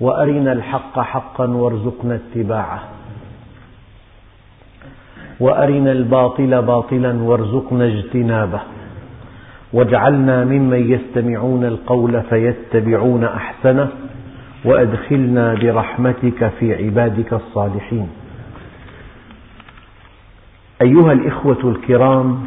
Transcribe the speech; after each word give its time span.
وأرنا 0.00 0.52
الحق 0.52 1.00
حقا 1.00 1.46
وارزقنا 1.46 2.14
اتباعه. 2.14 2.82
وأرنا 5.40 5.92
الباطل 5.92 6.62
باطلا 6.62 7.22
وارزقنا 7.22 7.84
اجتنابه. 7.84 8.60
واجعلنا 9.72 10.44
ممن 10.44 10.92
يستمعون 10.92 11.64
القول 11.64 12.22
فيتبعون 12.22 13.24
أحسنه. 13.24 13.88
وأدخلنا 14.64 15.54
برحمتك 15.54 16.48
في 16.58 16.84
عبادك 16.84 17.32
الصالحين. 17.32 18.08
أيها 20.82 21.12
الإخوة 21.12 21.58
الكرام 21.64 22.44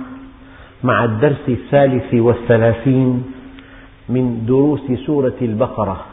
مع 0.84 1.04
الدرس 1.04 1.50
الثالث 1.50 2.14
والثلاثين 2.14 3.24
من 4.10 4.46
دروس 4.46 4.92
سورة 5.06 5.34
البقرة 5.42 6.13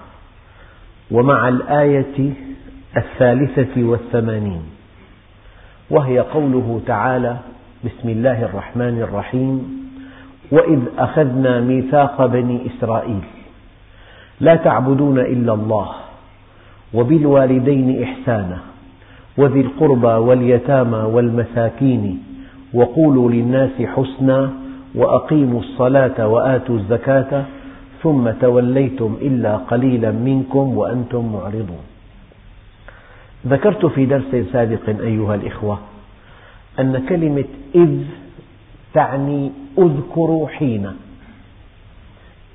ومع 1.11 1.49
الآية 1.49 2.33
الثالثة 2.97 3.83
والثمانين 3.85 4.63
وهي 5.91 6.19
قوله 6.19 6.81
تعالى 6.87 7.37
بسم 7.85 8.09
الله 8.09 8.45
الرحمن 8.45 9.03
الرحيم 9.03 9.81
وإذ 10.53 10.79
أخذنا 10.99 11.61
ميثاق 11.61 12.27
بني 12.27 12.61
إسرائيل 12.67 13.23
لا 14.41 14.57
تعبدون 14.57 15.19
إلا 15.19 15.55
الله 15.55 15.89
وبالوالدين 16.95 18.03
إحسانا 18.03 18.59
وذي 19.39 19.61
القربى 19.61 20.07
واليتامى 20.07 20.99
والمساكين 20.99 22.23
وقولوا 22.75 23.31
للناس 23.31 23.83
حسنا 23.83 24.51
وأقيموا 24.95 25.61
الصلاة 25.61 26.29
وآتوا 26.29 26.77
الزكاة 26.77 27.45
ثم 28.03 28.31
توليتم 28.31 29.17
إلا 29.23 29.57
قليلا 29.57 30.11
منكم 30.11 30.77
وأنتم 30.77 31.33
معرضون. 31.33 31.85
ذكرت 33.47 33.87
في 33.87 34.07
درس 34.07 34.47
سابق 34.53 34.89
أيها 34.89 35.35
الإخوة 35.35 35.79
أن 36.81 37.07
كلمة 37.09 37.45
إذ 37.75 38.03
تعني 38.95 39.53
اذكروا 39.79 40.49
حين. 40.49 40.93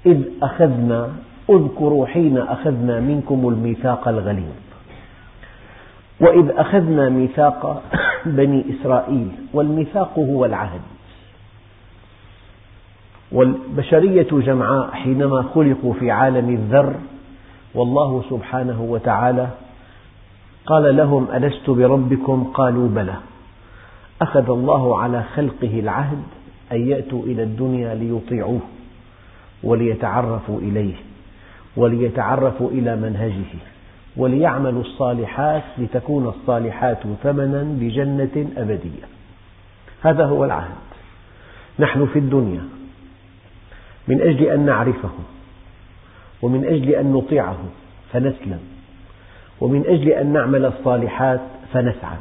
إذ 0.06 0.22
أخذنا 0.42 1.12
اذكروا 1.50 2.06
حين 2.06 2.38
أخذنا 2.38 3.00
منكم 3.00 3.50
الميثاق 3.50 4.08
الغليظ. 4.08 4.56
وإذ 6.20 6.50
أخذنا 6.50 7.10
ميثاق 7.10 7.84
بني 8.38 8.66
إسرائيل 8.70 9.32
والميثاق 9.54 10.20
هو 10.20 10.46
العهد. 10.46 10.82
والبشرية 13.32 14.28
جمعاء 14.32 14.92
حينما 14.92 15.44
خلقوا 15.56 15.94
في 15.94 16.12
عالم 16.12 16.50
الذر 16.50 16.96
والله 17.76 18.24
سبحانه 18.30 18.82
وتعالى 18.82 19.48
قال 20.66 20.98
لهم 20.98 21.28
ألست 21.34 21.70
بربكم؟ 21.70 22.44
قالوا 22.44 22.88
بلى. 22.88 23.16
أخذ 24.22 24.50
الله 24.50 25.00
على 25.00 25.24
خلقه 25.36 25.80
العهد 25.80 26.24
أن 26.72 26.88
يأتوا 26.88 27.24
إلى 27.24 27.44
الدنيا 27.44 27.96
ليطيعوه 27.96 28.60
وليتعرفوا 29.64 30.60
إليه 30.60 30.96
وليتعرفوا 31.78 32.70
إلى 32.70 32.96
منهجه 32.96 33.60
وليعملوا 34.18 34.82
الصالحات 34.82 35.64
لتكون 35.78 36.28
الصالحات 36.28 36.98
ثمنا 37.24 37.64
بجنة 37.64 38.48
أبدية. 38.58 39.06
هذا 40.02 40.26
هو 40.26 40.46
العهد. 40.46 40.76
نحن 41.80 42.06
في 42.06 42.20
الدنيا. 42.20 42.75
من 44.08 44.22
أجل 44.22 44.46
أن 44.46 44.66
نعرفه 44.66 45.10
ومن 46.42 46.66
أجل 46.66 46.90
أن 46.90 47.14
نطيعه 47.14 47.58
فنسلم 48.14 48.60
ومن 49.62 49.84
أجل 49.88 50.10
أن 50.10 50.34
نعمل 50.34 50.66
الصالحات 50.66 51.42
فنسعد 51.74 52.18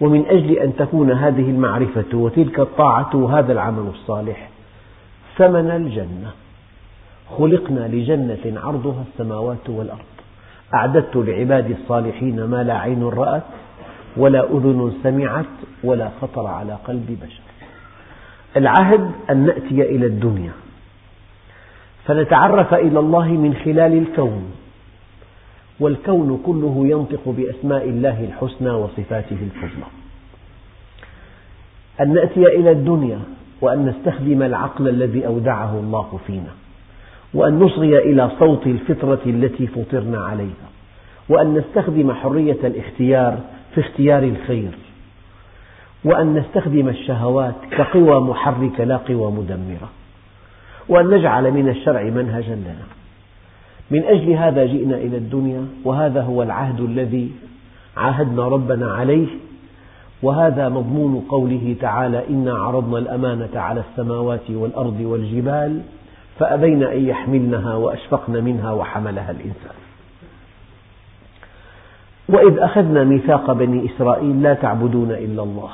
ومن 0.00 0.26
أجل 0.26 0.58
أن 0.58 0.76
تكون 0.76 1.12
هذه 1.12 1.50
المعرفة 1.50 2.16
وتلك 2.16 2.60
الطاعة 2.60 3.16
وهذا 3.16 3.52
العمل 3.52 3.88
الصالح 3.88 4.48
ثمن 5.36 5.70
الجنة. 5.70 6.30
خلقنا 7.38 7.88
لجنة 7.88 8.60
عرضها 8.60 9.04
السماوات 9.12 9.68
والأرض. 9.68 10.10
أعددت 10.74 11.16
لعبادي 11.16 11.72
الصالحين 11.72 12.44
ما 12.44 12.62
لا 12.62 12.78
عين 12.78 13.02
رأت 13.02 13.42
ولا 14.16 14.44
أذن 14.44 14.92
سمعت 15.02 15.44
ولا 15.84 16.10
خطر 16.20 16.46
على 16.46 16.76
قلب 16.84 17.18
بشر. 17.22 17.42
العهد 18.56 19.10
أن 19.30 19.46
نأتي 19.46 19.82
إلى 19.82 20.06
الدنيا. 20.06 20.52
فنتعرف 22.10 22.74
إلى 22.74 22.98
الله 22.98 23.28
من 23.28 23.54
خلال 23.54 23.98
الكون. 23.98 24.52
والكون 25.80 26.42
كله 26.46 26.86
ينطق 26.86 27.20
بأسماء 27.26 27.88
الله 27.88 28.24
الحسنى 28.24 28.70
وصفاته 28.70 29.36
الفضلى 29.42 29.84
أن 32.00 32.14
نأتي 32.14 32.46
إلى 32.46 32.70
الدنيا 32.70 33.18
وأن 33.60 33.86
نستخدم 33.86 34.42
العقل 34.42 34.88
الذي 34.88 35.26
أودعه 35.26 35.80
الله 35.80 36.18
فينا. 36.26 36.52
وأن 37.34 37.58
نصغي 37.58 37.98
إلى 37.98 38.30
صوت 38.38 38.66
الفطرة 38.66 39.20
التي 39.26 39.66
فطرنا 39.66 40.18
عليها. 40.18 40.68
وأن 41.28 41.54
نستخدم 41.54 42.12
حرية 42.12 42.58
الاختيار 42.64 43.38
في 43.74 43.80
اختيار 43.80 44.22
الخير. 44.22 44.70
وأن 46.04 46.34
نستخدم 46.34 46.88
الشهوات 46.88 47.54
كقوى 47.70 48.20
محركة 48.20 48.84
لا 48.84 48.96
قوى 48.96 49.30
مدمرة. 49.32 49.99
وأن 50.90 51.10
نجعل 51.10 51.50
من 51.50 51.68
الشرع 51.68 52.02
منهجا 52.02 52.54
لنا. 52.54 52.86
من 53.90 54.04
أجل 54.04 54.30
هذا 54.30 54.66
جئنا 54.66 54.96
إلى 54.96 55.16
الدنيا 55.16 55.66
وهذا 55.84 56.22
هو 56.22 56.42
العهد 56.42 56.80
الذي 56.80 57.30
عاهدنا 57.96 58.48
ربنا 58.48 58.92
عليه 58.92 59.26
وهذا 60.22 60.68
مضمون 60.68 61.26
قوله 61.28 61.76
تعالى 61.80 62.28
إنا 62.30 62.54
عرضنا 62.54 62.98
الأمانة 62.98 63.54
على 63.54 63.82
السماوات 63.90 64.50
والأرض 64.50 65.00
والجبال 65.00 65.80
فأبين 66.38 66.82
أن 66.82 67.08
يحملنها 67.08 67.74
وأشفقن 67.74 68.44
منها 68.44 68.72
وحملها 68.72 69.30
الإنسان. 69.30 69.76
وإذ 72.28 72.58
أخذنا 72.58 73.04
ميثاق 73.04 73.52
بني 73.52 73.86
إسرائيل 73.86 74.42
لا 74.42 74.54
تعبدون 74.54 75.10
إلا 75.10 75.42
الله. 75.42 75.70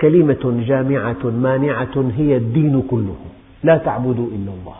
كلمة 0.00 0.62
جامعة 0.66 1.24
مانعة 1.24 2.12
هي 2.16 2.36
الدين 2.36 2.82
كله. 2.90 3.16
لا 3.64 3.76
تعبدوا 3.76 4.28
إلا 4.28 4.52
الله. 4.52 4.76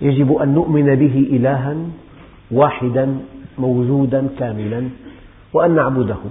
يجب 0.00 0.32
أن 0.32 0.54
نؤمن 0.54 0.94
به 0.94 1.16
إلها 1.36 1.76
واحدا 2.50 3.18
موجودا 3.58 4.28
كاملا 4.38 4.88
وأن 5.52 5.74
نعبده. 5.74 6.22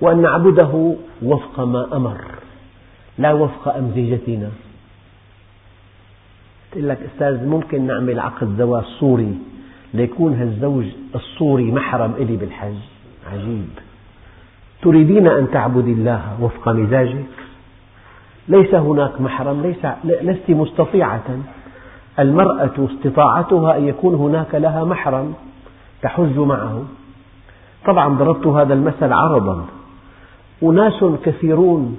وأن 0.00 0.22
نعبده 0.22 0.94
وفق 1.22 1.60
ما 1.60 1.96
أمر 1.96 2.20
لا 3.18 3.32
وفق 3.32 3.76
أمزجتنا. 3.76 4.50
تقول 6.72 6.88
لك 6.88 6.98
أستاذ 7.02 7.46
ممكن 7.46 7.86
نعمل 7.86 8.20
عقد 8.20 8.56
زواج 8.58 8.84
صوري 8.84 9.38
ليكون 9.94 10.34
هالزوج 10.34 10.84
الصوري 11.14 11.72
محرم 11.72 12.12
إلي 12.18 12.36
بالحج؟ 12.36 12.80
عجيب. 13.32 13.68
تريدين 14.82 15.26
أن 15.26 15.50
تعبدي 15.50 15.92
الله 15.92 16.42
وفق 16.42 16.68
مزاجك؟ 16.68 17.26
ليس 18.48 18.74
هناك 18.74 19.20
محرم 19.20 19.62
ليس 19.62 19.86
لست 20.04 20.50
مستطيعة. 20.50 21.38
المرأة 22.18 22.88
استطاعتها 22.90 23.76
أن 23.76 23.88
يكون 23.88 24.14
هناك 24.14 24.54
لها 24.54 24.84
محرم 24.84 25.34
تحج 26.02 26.38
معه. 26.38 26.84
طبعا 27.86 28.08
ضربت 28.08 28.46
هذا 28.46 28.74
المثل 28.74 29.12
عرضا. 29.12 29.66
أناس 30.62 31.04
كثيرون 31.24 31.98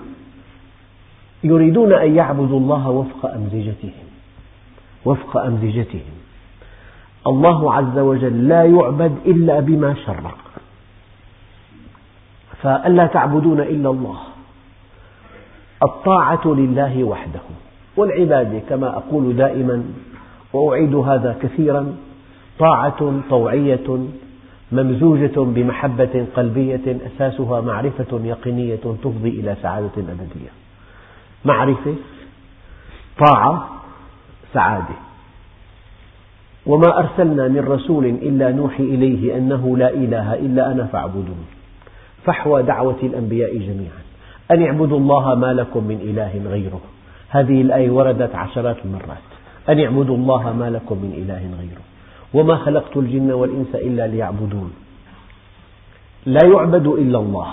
يريدون 1.43 1.93
أن 1.93 2.15
يعبدوا 2.15 2.59
الله 2.59 2.89
وفق 2.89 3.31
أمزجتهم 3.31 4.07
وفق 5.05 5.37
أمزجتهم. 5.37 6.17
الله 7.27 7.73
عز 7.73 7.97
وجل 7.99 8.47
لا 8.47 8.63
يعبد 8.63 9.17
إلا 9.25 9.59
بما 9.59 9.95
شرع 10.05 10.31
فألا 12.61 13.07
تعبدون 13.07 13.59
إلا 13.59 13.89
الله. 13.89 14.17
الطاعة 15.83 16.41
لله 16.45 17.03
وحده 17.03 17.39
والعبادة 17.97 18.59
كما 18.69 18.97
أقول 18.97 19.35
دائما 19.35 19.83
وأعيد 20.53 20.95
هذا 20.95 21.35
كثيرا 21.41 21.95
طاعة 22.59 23.21
طوعية 23.29 24.07
ممزوجة 24.71 25.39
بمحبة 25.39 26.25
قلبية 26.35 26.97
أساسها 27.07 27.61
معرفة 27.61 28.19
يقينية 28.23 28.75
تفضي 28.75 29.29
إلى 29.29 29.55
سعادة 29.61 29.91
أبدية. 29.97 30.49
معرفة 31.45 31.95
طاعة 33.25 33.69
سعادة. 34.53 34.95
وما 36.65 36.99
أرسلنا 36.99 37.47
من 37.47 37.59
رسول 37.67 38.05
إلا 38.05 38.51
نوحي 38.51 38.83
إليه 38.83 39.37
أنه 39.37 39.77
لا 39.77 39.89
إله 39.89 40.33
إلا 40.33 40.71
أنا 40.71 40.85
فاعبدون. 40.85 41.45
فحوى 42.25 42.63
دعوة 42.63 42.97
الأنبياء 43.03 43.57
جميعا. 43.57 44.06
أن 44.51 44.63
اعبدوا 44.63 44.97
الله 44.97 45.35
ما 45.35 45.53
لكم 45.53 45.83
من 45.83 45.95
إله 45.95 46.49
غيره. 46.49 46.81
هذه 47.29 47.61
الآية 47.61 47.89
وردت 47.89 48.35
عشرات 48.35 48.77
المرات 48.85 49.27
أن 49.69 49.79
اعبدوا 49.79 50.17
الله 50.17 50.53
ما 50.53 50.69
لكم 50.69 50.95
من 50.95 51.11
إله 51.17 51.43
غيره. 51.59 51.81
وما 52.33 52.55
خلقت 52.55 52.97
الجن 52.97 53.31
والإنس 53.31 53.75
إلا 53.75 54.07
ليعبدون. 54.07 54.73
لا 56.25 56.45
يعبد 56.45 56.87
إلا 56.87 57.19
الله. 57.19 57.47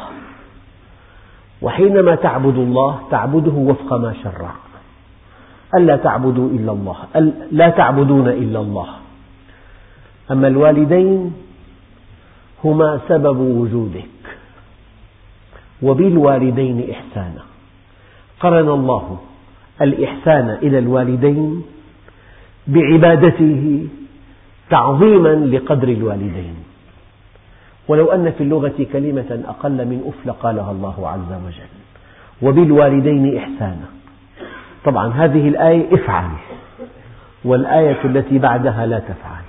وحينما 1.63 2.15
تعبد 2.15 2.59
الله 2.59 2.99
تعبده 3.11 3.53
وفق 3.53 3.93
ما 3.93 4.15
شرع. 4.23 4.51
ألا 5.75 5.97
تعبدوا 5.97 6.49
إلا 6.51 6.73
الله. 6.73 6.97
لا 7.53 7.69
تعبدون 7.69 8.29
إلا 8.29 8.61
الله. 8.61 8.89
أما 10.31 10.49
الوالدين 10.49 11.35
هما 12.65 13.01
سبب 13.09 13.39
وجودك. 13.39 14.14
وبالوالدين 15.83 16.91
إحسانا. 16.91 17.43
قرن 18.41 18.69
الله 18.69 19.19
الإحسان 19.83 20.59
إلى 20.63 20.79
الوالدين 20.79 21.63
بعبادته 22.67 23.87
تعظيما 24.71 25.35
لقدر 25.35 25.89
الوالدين. 25.89 26.55
ولو 27.89 28.13
أن 28.13 28.33
في 28.39 28.43
اللغة 28.43 28.87
كلمة 28.93 29.43
أقل 29.49 29.73
من 29.73 30.05
أف 30.07 30.27
لقالها 30.27 30.71
الله 30.71 31.09
عز 31.09 31.33
وجل. 31.47 31.73
وبالوالدين 32.43 33.37
إحسانا. 33.39 33.87
طبعا 34.85 35.09
هذه 35.09 35.49
الآية 35.49 35.95
افعل 35.95 36.31
والآية 37.45 38.05
التي 38.05 38.39
بعدها 38.39 38.87
لا 38.87 38.99
تفعل. 38.99 39.45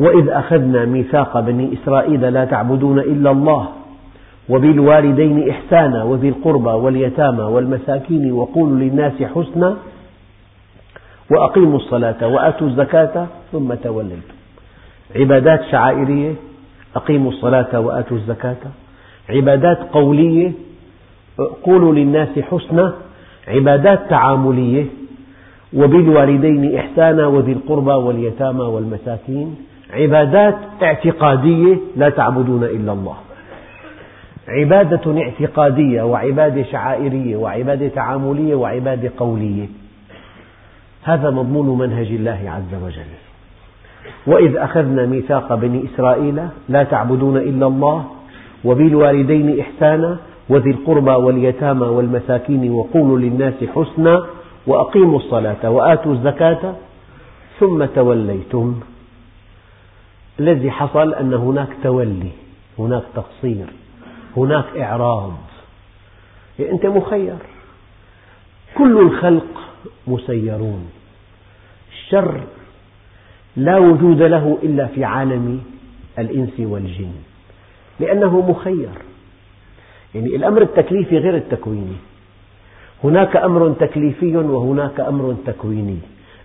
وإذ 0.00 0.28
أخذنا 0.28 0.84
ميثاق 0.84 1.40
بني 1.40 1.74
إسرائيل 1.74 2.20
لا 2.20 2.44
تعبدون 2.44 2.98
إلا 2.98 3.30
الله 3.30 3.68
وبالوالدين 4.48 5.50
إحسانا 5.50 6.02
وذي 6.02 6.28
القربى 6.28 6.70
واليتامى 6.70 7.42
والمساكين 7.42 8.32
وقولوا 8.32 8.78
للناس 8.78 9.22
حسنا 9.22 9.76
وأقيموا 11.30 11.76
الصلاة 11.76 12.28
وآتوا 12.28 12.66
الزكاة 12.66 13.26
ثم 13.52 13.74
توليتم. 13.74 14.36
عبادات 15.16 15.60
شعائرية 15.70 16.34
أقيموا 16.96 17.30
الصلاة 17.30 17.80
وآتوا 17.80 18.16
الزكاة. 18.16 18.56
عبادات 19.28 19.78
قولية 19.92 20.52
قولوا 21.62 21.94
للناس 21.94 22.38
حسنا. 22.38 22.94
عبادات 23.48 24.00
تعاملية 24.10 24.86
وبالوالدين 25.74 26.76
إحسانا 26.78 27.26
وذي 27.26 27.52
القربى 27.52 27.92
واليتامى 27.92 28.64
والمساكين. 28.64 29.56
عبادات 29.90 30.54
اعتقادية 30.82 31.76
لا 31.96 32.08
تعبدون 32.08 32.64
إلا 32.64 32.92
الله. 32.92 33.16
عبادة 34.48 35.20
اعتقادية 35.22 36.02
وعبادة 36.02 36.62
شعائرية 36.62 37.36
وعبادة 37.36 37.88
تعاملية 37.88 38.54
وعبادة 38.54 39.10
قولية. 39.18 39.66
هذا 41.02 41.30
مضمون 41.30 41.78
منهج 41.78 42.06
الله 42.06 42.40
عز 42.46 42.82
وجل. 42.82 43.12
وإذ 44.26 44.56
أخذنا 44.56 45.06
ميثاق 45.06 45.54
بني 45.54 45.84
إسرائيل 45.84 46.48
لا 46.68 46.82
تعبدون 46.82 47.36
إلا 47.36 47.66
الله 47.66 48.04
وبالوالدين 48.64 49.60
إحسانا 49.60 50.18
وذي 50.48 50.70
القربى 50.70 51.10
واليتامى 51.10 51.86
والمساكين 51.86 52.70
وقولوا 52.70 53.18
للناس 53.18 53.54
حسنا 53.74 54.26
وأقيموا 54.66 55.18
الصلاة 55.18 55.70
وآتوا 55.70 56.12
الزكاة 56.12 56.74
ثم 57.60 57.84
توليتم. 57.84 58.80
الذي 60.40 60.70
حصل 60.70 61.14
أن 61.14 61.34
هناك 61.34 61.68
تولي 61.82 62.30
هناك 62.78 63.02
تقصير. 63.14 63.66
هناك 64.36 64.76
إعراض. 64.76 65.32
يعني 66.58 66.72
أنت 66.72 66.86
مخير. 66.86 67.36
كل 68.74 68.98
الخلق 68.98 69.60
مسيرون. 70.06 70.90
الشر 71.92 72.40
لا 73.56 73.78
وجود 73.78 74.22
له 74.22 74.58
إلا 74.62 74.86
في 74.86 75.04
عالم 75.04 75.62
الإنس 76.18 76.52
والجن. 76.58 77.12
لأنه 78.00 78.40
مخير. 78.50 78.88
يعني 80.14 80.36
الأمر 80.36 80.62
التكليفي 80.62 81.18
غير 81.18 81.36
التكويني. 81.36 81.96
هناك 83.04 83.36
أمر 83.36 83.72
تكليفي 83.72 84.36
وهناك 84.36 85.00
أمر 85.00 85.36
تكويني. 85.46 85.98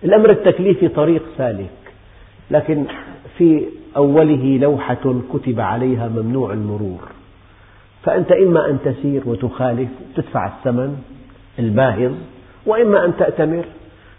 الأمر 0.04 0.30
التكليفي 0.30 0.88
طريق 0.88 1.22
سالك. 1.38 1.70
لكن 2.50 2.84
في 3.38 3.66
أوله 3.96 4.58
لوحة 4.58 5.22
كتب 5.32 5.60
عليها 5.60 6.08
ممنوع 6.08 6.52
المرور. 6.52 7.08
فأنت 8.04 8.32
إما 8.32 8.70
أن 8.70 8.78
تسير 8.84 9.22
وتخالف 9.26 9.88
تدفع 10.16 10.46
الثمن 10.46 11.02
الباهظ 11.58 12.12
وإما 12.66 13.04
أن 13.04 13.16
تأتمر 13.16 13.64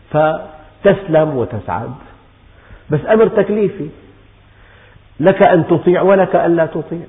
فتسلم 0.10 1.38
وتسعد. 1.38 1.94
بس 2.90 3.00
أمر 3.10 3.28
تكليفي 3.28 3.90
لك 5.20 5.48
أن 5.48 5.68
تطيع 5.68 6.02
ولك 6.02 6.36
أن 6.36 6.56
لا 6.56 6.66
تطيع. 6.66 7.06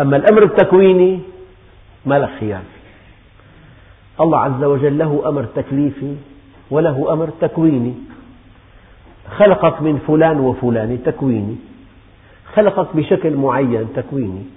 أما 0.00 0.16
الأمر 0.16 0.42
التكويني 0.42 1.20
ما 2.06 2.18
لك 2.18 2.30
خيار. 2.40 2.62
الله 4.20 4.38
عز 4.38 4.64
وجل 4.64 4.98
له 4.98 5.22
أمر 5.28 5.44
تكليفي 5.44 6.16
وله 6.70 7.12
أمر 7.12 7.30
تكويني. 7.40 7.94
خلقك 9.36 9.82
من 9.82 9.98
فلان 10.06 10.40
وفلان 10.40 10.98
تكويني. 11.04 11.56
خلقك 12.54 12.96
بشكل 12.96 13.36
معين 13.36 13.88
تكويني. 13.96 14.55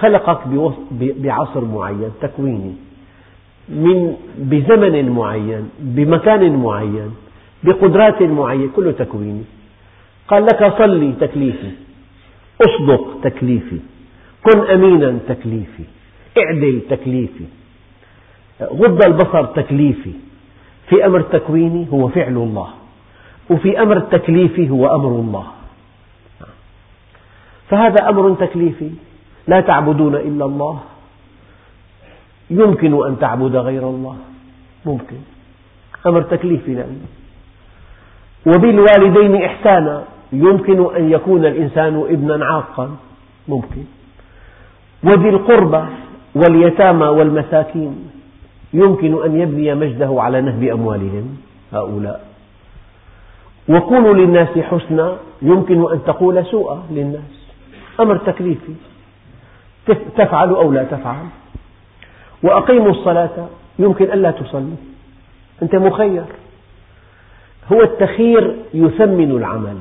خلقك 0.00 0.40
بعصر 1.00 1.64
معين 1.64 2.10
تكويني. 2.20 2.74
من 3.68 4.16
بزمن 4.38 5.08
معين 5.10 5.70
بمكان 5.78 6.56
معين 6.56 7.10
بقدرات 7.64 8.22
معينة 8.22 8.70
كله 8.76 8.92
تكويني. 8.92 9.44
قال 10.28 10.44
لك 10.44 10.78
صلي 10.78 11.12
تكليفي. 11.20 11.70
أصدق 12.66 13.20
تكليفي. 13.22 13.78
كن 14.44 14.60
أمينا 14.60 15.18
تكليفي. 15.28 15.84
اعدل 16.38 16.80
تكليفي. 16.90 17.44
غض 18.62 19.04
البصر 19.04 19.44
تكليفي. 19.44 20.12
في 20.88 21.06
أمر 21.06 21.20
تكويني 21.20 21.86
هو 21.92 22.08
فعل 22.08 22.36
الله. 22.36 22.68
وفي 23.50 23.82
أمر 23.82 23.98
تكليفي 23.98 24.70
هو 24.70 24.86
أمر 24.86 25.08
الله. 25.08 25.46
فهذا 27.68 28.08
أمر 28.08 28.34
تكليفي. 28.34 28.90
لا 29.48 29.60
تعبدون 29.60 30.14
إلا 30.14 30.44
الله. 30.44 30.78
يمكن 32.50 33.06
أن 33.06 33.18
تعبد 33.18 33.56
غير 33.56 33.88
الله. 33.88 34.16
ممكن. 34.86 35.16
أمر 36.06 36.22
تكليفي 36.22 36.74
لأنه 36.74 37.06
وبالوالدين 38.46 39.42
إحسانا. 39.42 40.04
يمكن 40.32 40.96
أن 40.96 41.10
يكون 41.10 41.44
الإنسان 41.44 42.06
ابنا 42.10 42.44
عاقا. 42.44 42.96
ممكن. 43.48 43.84
وذي 45.04 45.28
القربى 45.28 45.84
واليتامى 46.34 47.06
والمساكين. 47.06 48.10
يمكن 48.72 49.22
أن 49.24 49.40
يبني 49.40 49.74
مجده 49.74 50.22
على 50.22 50.40
نهب 50.40 50.62
أموالهم. 50.62 51.36
هؤلاء. 51.72 52.26
وقولوا 53.68 54.14
للناس 54.14 54.58
حسنا. 54.58 55.16
يمكن 55.42 55.92
أن 55.92 56.04
تقول 56.04 56.46
سوءا 56.46 56.82
للناس. 56.90 57.50
أمر 58.00 58.16
تكليفي. 58.16 58.72
تفعل 60.16 60.48
أو 60.48 60.72
لا 60.72 60.84
تفعل. 60.84 61.26
وأقيموا 62.42 62.90
الصلاة 62.90 63.48
يمكن 63.78 64.04
ألا 64.04 64.30
تصلي. 64.30 64.74
أنت 65.62 65.74
مخير. 65.74 66.24
هو 67.72 67.82
التخيير 67.82 68.56
يثمن 68.74 69.30
العمل. 69.30 69.76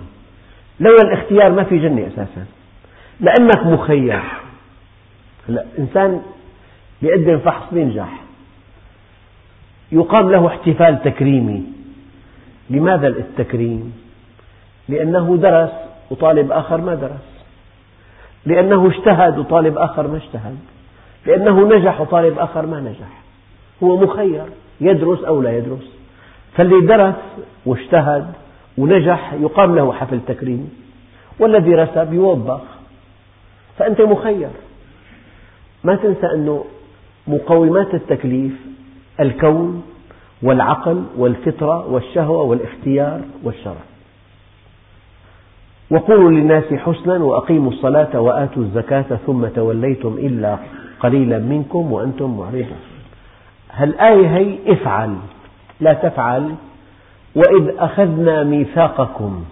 لولا 0.79 1.01
الاختيار 1.01 1.51
ما 1.51 1.63
في 1.63 1.79
جنة 1.79 2.07
أساسا. 2.07 2.45
لأنك 3.19 3.65
مخير. 3.65 4.21
هلا 5.49 5.65
إنسان 5.79 6.21
يقدم 7.01 7.39
فحص 7.39 7.73
بينجح. 7.73 8.21
يقام 9.91 10.31
له 10.31 10.47
احتفال 10.47 11.01
تكريمي. 11.03 11.63
لماذا 12.69 13.07
التكريم؟ 13.07 13.93
لأنه 14.89 15.37
درس 15.37 15.71
وطالب 16.11 16.51
آخر 16.51 16.81
ما 16.81 16.95
درس. 16.95 17.30
لأنه 18.45 18.87
اجتهد 18.87 19.39
وطالب 19.39 19.77
آخر 19.77 20.07
ما 20.07 20.17
اجتهد. 20.17 20.57
لأنه 21.25 21.77
نجح 21.77 22.01
وطالب 22.01 22.39
آخر 22.39 22.65
ما 22.65 22.79
نجح. 22.79 23.21
هو 23.83 23.97
مخير 23.97 24.45
يدرس 24.81 25.23
أو 25.23 25.41
لا 25.41 25.57
يدرس. 25.57 25.97
فاللي 26.53 26.81
درس 26.81 27.15
واجتهد 27.65 28.27
ونجح 28.77 29.33
يقام 29.33 29.75
له 29.75 29.93
حفل 29.93 30.19
تكريمي 30.27 30.69
والذي 31.39 31.75
رسب 31.75 32.13
يوبخ. 32.13 32.61
فأنت 33.77 34.01
مخير. 34.01 34.49
ما 35.83 35.95
تنسى 35.95 36.27
أنه 36.35 36.65
مقومات 37.27 37.93
التكليف 37.93 38.53
الكون 39.19 39.83
والعقل 40.43 41.03
والفطرة 41.17 41.91
والشهوة 41.91 42.41
والاختيار 42.41 43.21
والشرع 43.43 43.90
وقولوا 45.91 46.31
للناس 46.31 46.73
حسنا 46.73 47.17
وأقيموا 47.17 47.71
الصلاة 47.71 48.19
وآتوا 48.19 48.63
الزكاة 48.63 49.19
ثم 49.25 49.47
توليتم 49.47 50.13
إلا 50.17 50.57
قليلا 50.99 51.39
منكم 51.39 51.91
وأنتم 51.91 52.37
معرضون. 52.37 52.81
الآية 53.81 54.37
هي 54.37 54.57
افعل 54.67 55.15
لا 55.79 55.93
تفعل. 55.93 56.55
وإذ 57.35 57.69
أخذنا 57.77 58.43
ميثاقكم 58.43 59.43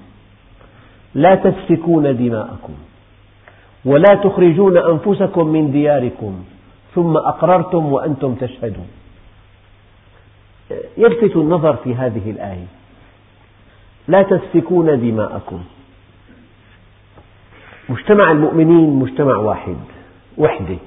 لا 1.15 1.35
تسفكون 1.35 2.17
دماءكم 2.17 2.73
ولا 3.85 4.15
تخرجون 4.23 4.77
أنفسكم 4.77 5.47
من 5.47 5.71
دياركم 5.71 6.43
ثم 6.95 7.17
أقررتم 7.17 7.85
وأنتم 7.85 8.35
تشهدون. 8.35 8.87
يلفت 10.97 11.35
النظر 11.35 11.75
في 11.75 11.95
هذه 11.95 12.31
الآية. 12.31 12.67
لا 14.07 14.21
تسفكون 14.21 14.99
دماءكم. 14.99 15.59
مجتمع 17.89 18.31
المؤمنين 18.31 18.99
مجتمع 18.99 19.37
واحد 19.37 19.75
وحدة. 20.37 20.77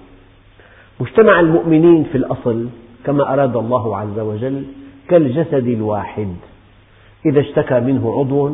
مجتمع 1.01 1.41
المؤمنين 1.41 2.05
في 2.05 2.19
الأصل 2.19 2.69
كما 3.05 3.33
أراد 3.33 3.57
الله 3.57 3.97
عز 3.97 4.19
وجل 4.19 4.65
كالجسد 5.09 5.67
الواحد. 5.69 6.37
إذا 7.27 7.41
اشتكى 7.41 7.81
منه 7.81 8.15
عضو 8.19 8.51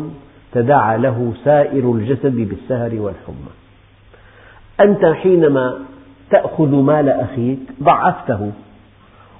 تداعى 0.52 0.98
له 0.98 1.32
سائر 1.44 1.92
الجسد 1.92 2.36
بالسهر 2.36 2.94
والحمى. 2.94 3.52
أنت 4.80 5.06
حينما 5.06 5.78
تأخذ 6.30 6.68
مال 6.68 7.08
أخيك 7.08 7.58
ضعفته 7.82 8.52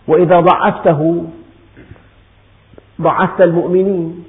وإذا 0.09 0.41
ضعفته 0.41 1.25
ضعفت 3.00 3.41
المؤمنين. 3.41 4.25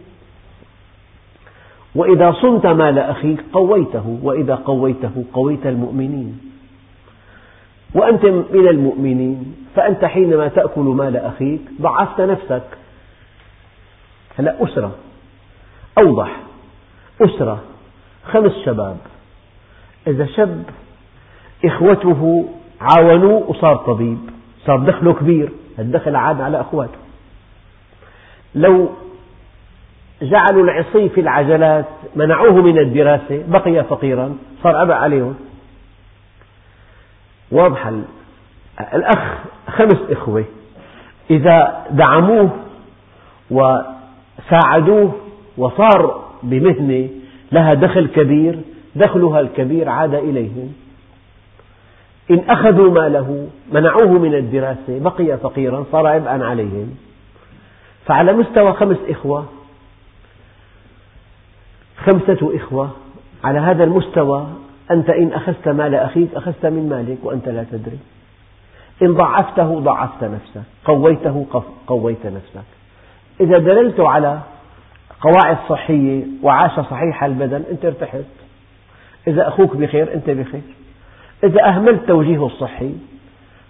وإذا 1.96 2.32
صنت 2.32 2.66
مال 2.66 3.00
أخيك 3.00 3.40
قويته 3.54 4.20
وإذا 4.24 4.56
قويته 4.56 5.24
قويت 5.34 5.66
المؤمنين. 5.66 6.40
وأنت 7.96 8.26
من 8.26 8.68
المؤمنين 8.68 9.56
فأنت 9.76 10.06
حينما 10.06 10.48
تأكل 10.48 10.82
مال 10.82 11.18
أخيك 11.18 11.62
ضعفت 11.82 12.22
نفسك. 12.22 12.64
هلا 14.40 14.64
أسرة. 14.64 14.96
أوضح. 15.98 16.40
أسرة. 17.22 17.64
خمس 18.26 18.52
شباب. 18.66 18.98
إذا 20.08 20.26
شاب 20.26 20.64
إخوته 21.66 22.50
عاونوه 22.82 23.50
وصار 23.50 23.76
طبيب 23.76 24.18
صار 24.66 24.80
دخله 24.80 25.14
كبير. 25.14 25.50
الدخل 25.80 26.16
عاد 26.16 26.42
على 26.42 26.62
أخواته. 26.62 27.00
لو 28.56 28.90
جعلوا 30.22 30.64
العصي 30.64 31.10
في 31.10 31.22
العجلات 31.22 31.86
منعوه 32.16 32.62
من 32.62 32.80
الدراسة 32.80 33.44
بقي 33.48 33.84
فقيرا 33.84 34.36
صار 34.64 34.76
عبء 34.76 34.94
عليهم 34.94 35.36
واضح 37.52 37.92
الأخ 38.94 39.38
خمس 39.68 39.98
إخوة. 40.10 40.46
إذا 41.32 41.86
دعموه 41.92 42.50
وساعدوه 43.52 45.16
وصار 45.58 46.24
بمهنة 46.44 47.10
لها 47.52 47.74
دخل 47.74 48.08
كبير 48.08 48.60
دخلها 48.96 49.40
الكبير 49.40 49.90
عاد 49.90 50.14
إليهم. 50.14 50.74
إن 52.32 52.40
أخذوا 52.50 52.92
ماله 52.92 53.48
منعوه 53.72 54.20
من 54.20 54.36
الدراسة 54.36 55.00
بقي 55.00 55.38
فقيرا 55.38 55.86
صار 55.92 56.08
عبئا 56.08 56.46
عليهم. 56.46 56.96
فعلى 58.06 58.34
مستوى 58.34 58.74
خمس 58.74 58.98
إخوة 59.10 59.46
خمسة 62.06 62.56
إخوة 62.56 62.90
على 63.44 63.60
هذا 63.60 63.84
المستوى 63.84 64.48
أنت 64.92 65.10
إن 65.10 65.34
أخذت 65.34 65.68
مال 65.68 65.96
أخيك 65.96 66.36
أخذت 66.36 66.66
من 66.66 66.90
مالك 66.90 67.18
وأنت 67.24 67.50
لا 67.50 67.66
تدري. 67.72 68.00
إن 69.02 69.14
ضعفته 69.14 69.80
ضعفت 69.80 70.24
نفسك 70.24 70.62
قويته 70.86 71.46
قويت 71.88 72.26
نفسك. 72.26 72.66
إذا 73.42 73.58
دللت 73.58 74.00
على 74.00 74.40
قواعد 75.22 75.58
صحية 75.70 76.24
وعاش 76.44 76.72
صحيح 76.72 77.24
البدن 77.24 77.64
أنت 77.72 77.86
ارتحت 77.86 78.24
إذا 79.28 79.48
أخوك 79.48 79.76
بخير 79.76 80.14
أنت 80.14 80.30
بخير. 80.30 80.62
إذا 81.44 81.66
أهملت 81.68 82.08
توجيهه 82.08 82.46
الصحي 82.46 82.94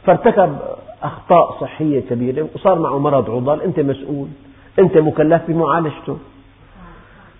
فارتكب 0.05 0.57
أخطاء 1.03 1.57
صحية 1.61 1.99
كبيرة 1.99 2.47
وصار 2.55 2.79
معه 2.79 2.99
مرض 2.99 3.29
عضال 3.29 3.61
أنت 3.61 3.79
مسؤول. 3.79 4.27
أنت 4.79 4.97
مكلف 4.97 5.41
بمعالجته. 5.47 6.17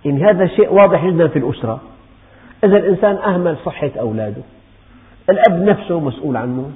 إن 0.06 0.22
هذا 0.22 0.46
شيء 0.46 0.72
واضح 0.72 1.06
جدا 1.06 1.28
في 1.28 1.38
الأسرة. 1.38 1.80
إذا 2.64 2.76
الإنسان 2.76 3.16
أهمل 3.16 3.56
صحة 3.64 3.90
أولاده. 4.00 4.42
الأب 5.30 5.62
نفسه 5.62 6.00
مسؤول 6.00 6.36
عنه. 6.36 6.70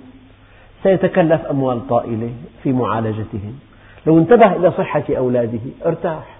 سيتكلف 0.82 1.40
أموال 1.40 1.88
طائلة 1.88 2.30
في 2.62 2.72
معالجتهم. 2.72 3.58
لو 4.06 4.18
انتبه 4.18 4.56
إلى 4.56 4.70
صحة 4.70 5.04
أولاده 5.10 5.60
ارتاح. 5.86 6.36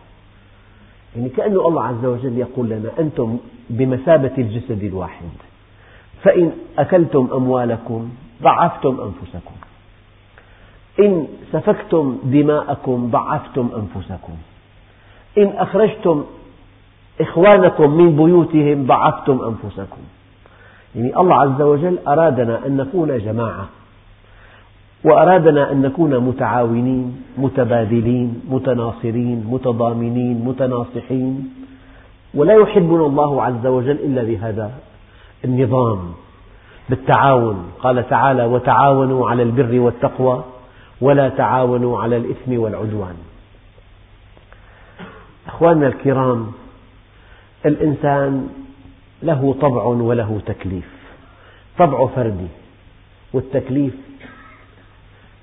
يعني 1.17 1.29
كأنه 1.29 1.69
الله 1.69 1.85
عز 1.85 2.05
وجل 2.05 2.39
يقول 2.39 2.69
لنا 2.69 2.91
أنتم 2.99 3.39
بمثابة 3.71 4.33
الجسد 4.39 4.85
الواحد. 4.85 5.29
فإن 6.23 6.53
أكلتم 6.79 7.29
أموالكم 7.33 8.11
ضعفتم 8.43 9.01
أنفسكم. 9.01 9.55
إن 11.01 11.27
سفكتم 11.53 12.19
دماءكم 12.25 13.11
ضعفتم 13.11 13.71
أنفسكم. 13.77 14.33
إن 15.39 15.49
أخرجتم 15.57 16.25
إخوانكم 17.21 17.91
من 17.91 18.17
بيوتهم 18.17 18.87
ضعفتم 18.87 19.41
أنفسكم. 19.41 20.03
يعني 20.95 21.21
الله 21.21 21.37
عز 21.37 21.63
وجل 21.63 21.99
أرادنا 22.09 22.67
أن 22.67 22.77
نكون 22.77 23.19
جماعة 23.19 23.69
وأرادنا 25.05 25.73
أن 25.73 25.83
نكون 25.83 26.19
متعاونين 26.19 27.23
متبادلين 27.39 28.43
متناصرين 28.51 29.47
متضامنين 29.51 30.45
متناصحين. 30.45 31.55
ولا 32.35 32.55
يحبنا 32.55 33.07
الله 33.07 33.43
عز 33.43 33.67
وجل 33.67 33.91
إلا 33.91 34.23
بهذا 34.23 34.71
النظام 35.45 35.99
بالتعاون. 36.89 37.73
قال 37.81 38.09
تعالى 38.09 38.45
وتعاونوا 38.45 39.31
على 39.31 39.43
البر 39.43 39.81
والتقوى 39.81 40.45
ولا 41.01 41.29
تعاونوا 41.29 42.03
على 42.03 42.17
الإثم 42.17 42.59
والعدوان. 42.59 43.15
أخواننا 45.47 45.87
الكرام 45.87 46.53
الإنسان 47.67 48.49
له 49.23 49.57
طبع 49.61 49.85
وله 49.85 50.41
تكليف. 50.47 50.89
طبع 51.79 52.07
فردي 52.07 52.49
والتكليف 53.33 53.95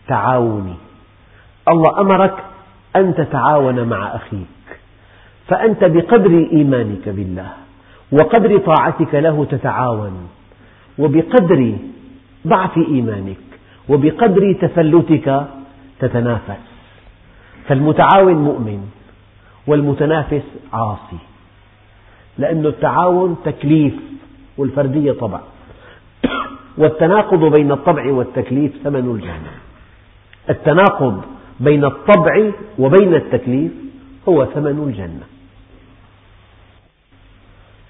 تعاوني. 0.08 0.76
الله 1.70 2.02
أمرك 2.02 2.44
أن 2.96 3.16
تتعاون 3.16 3.84
مع 3.84 4.16
أخيك 4.16 4.48
فأنت 5.48 5.84
بقدر 5.84 6.48
إيمانك 6.52 7.10
بالله 7.10 7.52
وقدر 8.12 8.58
طاعتك 8.58 9.16
له 9.16 9.46
تتعاون 9.46 10.30
وبقدر 11.00 11.76
ضعف 12.48 12.78
إيمانك 12.78 13.38
وبقدر 13.90 14.54
تفلتك 14.62 15.48
تتنافس. 16.00 16.64
فالمتعاون 17.68 18.34
مؤمن 18.34 18.90
والمتنافس 19.68 20.44
عاصي. 20.74 21.31
لأن 22.38 22.66
التعاون 22.66 23.38
تكليف 23.46 23.94
والفردية 24.58 25.12
طبع. 25.12 25.40
والتناقض 26.78 27.46
بين 27.46 27.72
الطبع 27.72 28.12
والتكليف 28.12 28.72
ثمن 28.84 29.12
الجنة 29.16 29.52
التناقض 30.50 31.22
بين 31.60 31.86
الطبع 31.86 32.52
وبين 32.80 33.16
التكليف 33.16 33.72
هو 34.30 34.46
ثمن 34.46 34.84
الجنة. 34.88 35.24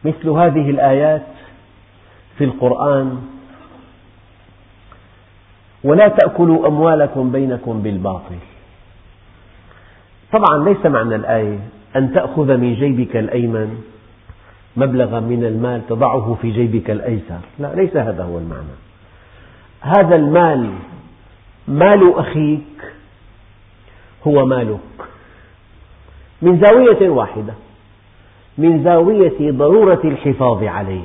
مثل 0.04 0.30
هذه 0.30 0.70
الآيات 0.70 1.28
في 2.38 2.44
القرآن 2.44 3.22
ولا 5.84 6.08
تأكلوا 6.08 6.68
أموالكم 6.68 7.32
بينكم 7.32 7.82
بالباطل. 7.82 8.36
طبعا 10.32 10.64
ليس 10.64 10.86
معنى 10.86 11.16
الآية 11.16 11.60
أن 11.96 12.14
تأخذ 12.14 12.58
من 12.58 12.74
جيبك 12.76 13.18
الأيمن 13.18 13.82
مبلغا 14.78 15.20
من 15.20 15.44
المال 15.44 15.88
تضعه 15.90 16.38
في 16.42 16.52
جيبك 16.52 16.90
الأيسر. 16.90 17.40
لا 17.60 17.76
ليس 17.76 17.98
هذا 17.98 18.24
هو 18.24 18.38
المعنى. 18.38 18.76
هذا 19.82 20.16
المال 20.16 20.70
مال 21.68 22.14
أخيك 22.16 22.94
هو 24.28 24.46
مالك. 24.46 24.80
من 26.42 26.60
زاوية 26.66 27.10
واحدة 27.10 27.54
من 28.58 28.84
زاوية 28.84 29.52
ضرورة 29.52 30.02
الحفاظ 30.04 30.64
عليه. 30.64 31.04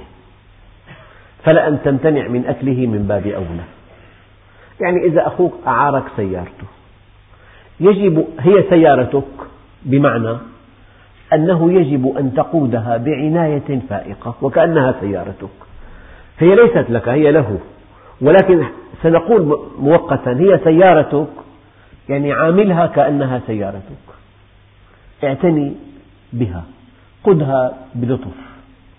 فلأن 1.45 1.79
تمتنع 1.85 2.29
من 2.29 2.47
أكله 2.47 2.87
من 2.87 3.07
باب 3.09 3.27
أولى. 3.27 3.65
يعني 4.81 5.05
إذا 5.05 5.27
أخوك 5.27 5.55
أعارك 5.67 6.05
سيارته 6.17 6.67
يجب 7.81 8.27
هي 8.41 8.65
سيارتك 8.71 9.25
بمعنى 9.83 10.37
أنه 11.33 11.73
يجب 11.73 12.16
أن 12.18 12.35
تقودها 12.35 12.97
بعناية 12.97 13.80
فائقة 13.90 14.35
وكأنها 14.42 14.95
سيارتك. 15.00 15.49
هي 16.38 16.54
ليست 16.54 16.90
لك 16.90 17.09
هي 17.09 17.33
له. 17.33 17.59
ولكن 18.21 18.64
سنقول 19.02 19.59
مؤقتا 19.78 20.30
هي 20.30 20.61
سيارتك. 20.64 21.28
يعني 22.09 22.33
عاملها 22.33 22.87
كأنها 22.87 23.40
سيارتك. 23.47 24.06
اعتني 25.25 25.73
بها. 26.33 26.64
قدها 27.25 27.75
بلطف 27.95 28.37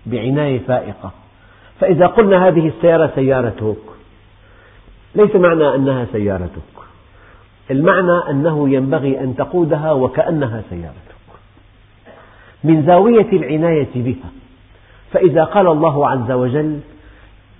بعناية 0.06 0.60
فائقة. 0.60 1.12
فإذا 1.80 2.06
قلنا 2.06 2.48
هذه 2.48 2.68
السيارة 2.68 3.12
سيارتك 3.16 3.78
ليس 5.16 5.36
معنى 5.36 5.76
أنها 5.76 6.06
سيارتك. 6.12 6.78
المعنى 7.72 8.30
أنه 8.30 8.70
ينبغي 8.70 9.20
أن 9.20 9.36
تقودها 9.36 9.92
وكأنها 9.92 10.62
سيارتك. 10.70 11.17
من 12.68 12.84
زاوية 12.86 13.32
العناية 13.34 13.90
بها. 13.96 14.30
فإذا 15.12 15.44
قال 15.44 15.68
الله 15.68 16.10
عز 16.10 16.32
وجل 16.32 16.80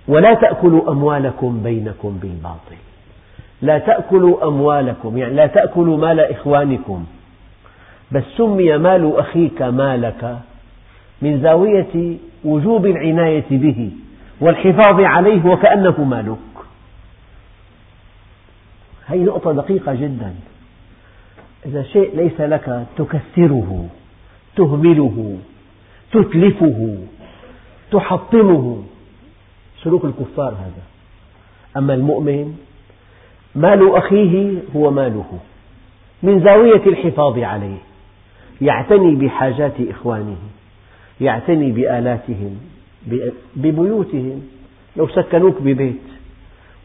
ولا 0.08 0.34
تأكلوا 0.34 0.90
أموالكم 0.90 1.60
بينكم 1.62 2.18
بالباطل. 2.22 2.76
لا 3.62 3.78
تأكلوا 3.78 4.48
أموالكم 4.48 5.18
يعني 5.18 5.34
لا 5.34 5.46
تأكلوا 5.46 5.96
مال 5.96 6.20
إخوانكم. 6.20 7.04
بس 8.12 8.22
سمي 8.36 8.78
مال 8.78 9.16
أخيك 9.16 9.62
مالك 9.62 10.38
من 11.22 11.40
زاوية 11.42 12.16
وجوب 12.44 12.86
العناية 12.86 13.44
به 13.50 13.90
والحفاظ 14.40 15.00
عليه 15.00 15.46
وكأنه 15.46 16.04
مالك. 16.04 16.36
هذه 19.06 19.24
نقطة 19.24 19.52
دقيقة 19.52 19.94
جدا. 19.94 20.34
إذا 21.66 21.82
شيء 21.82 22.16
ليس 22.16 22.40
لك 22.40 22.86
تكسره. 22.96 23.88
تهمله 24.58 25.38
تتلفه 26.12 26.96
تحطمه. 27.92 28.82
سلوك 29.82 30.04
الكفار 30.04 30.52
هذا. 30.52 30.84
أما 31.76 31.94
المؤمن 31.94 32.56
مال 33.54 33.96
أخيه 33.96 34.58
هو 34.76 34.90
ماله. 34.90 35.38
من 36.22 36.44
زاوية 36.46 36.86
الحفاظ 36.86 37.38
عليه. 37.38 37.78
يعتني 38.60 39.14
بحاجات 39.14 39.74
إخوانه 39.80 40.36
يعتني 41.20 41.72
بآلاتهم 41.72 42.52
ببيوتهم. 43.56 44.42
لو 44.96 45.08
سكنوك 45.08 45.62
ببيت 45.62 46.06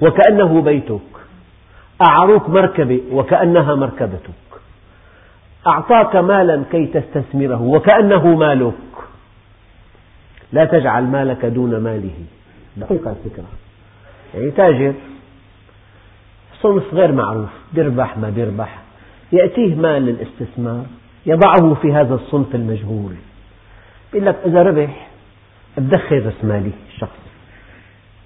وكأنه 0.02 0.62
بيتك. 0.62 1.14
أعروك 2.10 2.50
مركبة 2.50 3.02
وكأنها 3.12 3.76
مركبتك. 3.76 4.43
أعطاك 5.68 6.16
مالا 6.16 6.64
كي 6.72 6.86
تستثمره 6.86 7.62
وكأنه 7.62 8.36
مالك. 8.36 8.74
لا 10.54 10.66
تجعل 10.66 11.04
مالك 11.04 11.46
دون 11.46 11.78
ماله. 11.78 12.14
دقيقة 12.78 13.12
الفكرة. 13.12 13.46
يعني 14.34 14.52
تاجر 14.52 14.94
صنف 16.62 16.94
غير 16.94 17.12
معروف 17.12 17.50
بيربح 17.74 18.18
ما 18.18 18.30
بيربح 18.30 18.80
يأتيه 19.32 19.76
مال 19.76 20.02
للاستثمار 20.06 20.86
يضعه 21.26 21.74
في 21.74 21.94
هذا 21.94 22.16
الصنف 22.16 22.56
المجهول. 22.56 23.14
يقول 24.14 24.26
لك 24.26 24.36
إذا 24.46 24.64
ربح 24.64 25.08
تدخل 25.76 26.26
رأس 26.26 26.44
مالي 26.44 26.72
الشخص. 26.94 27.20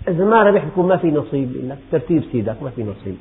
إذا 0.08 0.26
ما 0.26 0.44
ربح 0.44 0.64
يكون 0.64 0.88
ما 0.88 0.98
في 0.98 1.12
نصيب. 1.12 1.56
يقول 1.56 1.70
لك 1.70 1.78
ترتيب 1.92 2.24
سيدك 2.32 2.64
ما 2.64 2.70
في 2.70 2.84
نصيب. 2.84 3.18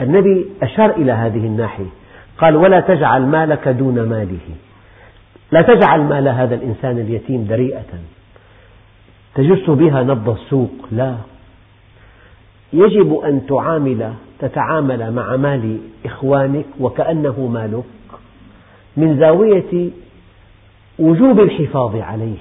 النبي 0.00 0.46
أشار 0.62 0.90
إلى 0.90 1.12
هذه 1.12 1.46
الناحية. 1.46 1.99
قال 2.40 2.56
ولا 2.56 2.80
تجعل 2.80 3.22
مالك 3.22 3.68
دون 3.68 4.02
ماله. 4.02 4.48
لا 5.52 5.62
تجعل 5.62 6.00
مال 6.00 6.28
هذا 6.28 6.54
الإنسان 6.54 6.98
اليتيم 6.98 7.44
دريئة 7.44 7.92
تجس 9.34 9.70
بها 9.70 10.02
نبض 10.02 10.28
السوق؟ 10.28 10.70
لا. 10.92 11.14
يجب 12.72 13.20
أن 13.24 13.46
تعامل 13.46 14.12
تتعامل 14.38 15.12
مع 15.12 15.36
مال 15.36 15.78
إخوانك 16.04 16.66
وكأنه 16.80 17.46
مالك 17.46 17.84
من 18.96 19.18
زاوية 19.18 19.90
وجوب 20.98 21.40
الحفاظ 21.40 21.96
عليه 21.96 22.38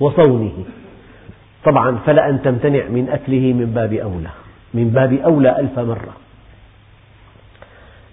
وصونه. 0.00 0.52
طبعا 1.64 1.98
فلا 2.06 2.28
أن 2.28 2.42
تمتنع 2.42 2.88
من 2.88 3.08
أكله 3.08 3.52
من 3.52 3.72
باب 3.74 3.92
أولى 3.92 4.30
من 4.74 4.90
باب 4.90 5.12
أولى 5.12 5.60
ألف 5.60 5.78
مرة. 5.78 6.25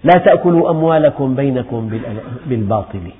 لا 0.04 0.18
تأكلوا 0.18 0.70
أموالكم 0.70 1.34
بينكم 1.34 2.00
بالباطل. 2.46 3.10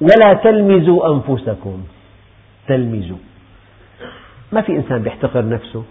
ولا 0.00 0.34
تلمزوا 0.34 1.14
أنفسكم. 1.14 1.82
تلمزوا. 2.68 3.16
ما 4.52 4.60
في 4.60 4.76
إنسان 4.76 5.06
يحتقر 5.06 5.48
نفسه 5.48 5.84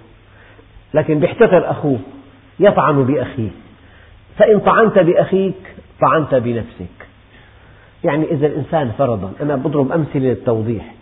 لكن 0.94 1.24
يحتقر 1.24 1.72
أخوه 1.72 2.00
يطعن 2.60 3.04
بأخيه. 3.04 3.50
فإن 4.38 4.60
طعنت 4.60 5.00
بأخيك 5.00 5.76
طعنت 6.02 6.36
بنفسك. 6.36 6.98
يعني 8.04 8.32
إذا 8.32 8.48
الإنسان 8.48 8.92
فرضا 8.98 9.34
أنا 9.42 9.56
بضرب 9.56 9.92
أمثلة 9.92 10.30
للتوضيح. 10.30 10.94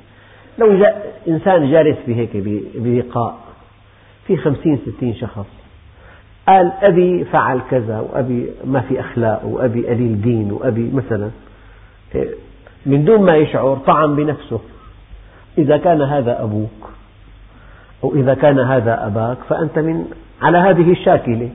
لو 0.59 0.77
جاء 0.79 1.21
إنسان 1.27 1.71
جالس 1.71 1.97
بهيك 2.07 2.29
بلقاء 2.75 3.37
في 4.27 4.37
خمسين 4.37 4.77
ستين 4.77 5.15
شخص 5.15 5.45
قال 6.47 6.71
أبي 6.81 7.23
فعل 7.23 7.59
كذا 7.71 7.99
وأبي 7.99 8.49
ما 8.65 8.81
في 8.81 8.99
أخلاق 8.99 9.45
وأبي 9.45 9.87
قليل 9.87 10.21
دين 10.21 10.51
وأبي 10.51 10.91
مثلا. 10.93 11.29
من 12.85 13.05
دون 13.05 13.21
ما 13.21 13.35
يشعر 13.35 13.77
طعن 13.87 14.15
بنفسه. 14.15 14.59
إذا 15.57 15.77
كان 15.77 16.01
هذا 16.01 16.43
أبوك 16.43 16.89
أو 18.03 18.15
إذا 18.15 18.33
كان 18.33 18.59
هذا 18.59 19.07
أباك 19.07 19.37
فأنت 19.49 19.79
من 19.79 20.05
على 20.41 20.57
هذه 20.57 20.91
الشاكلة. 20.91 21.49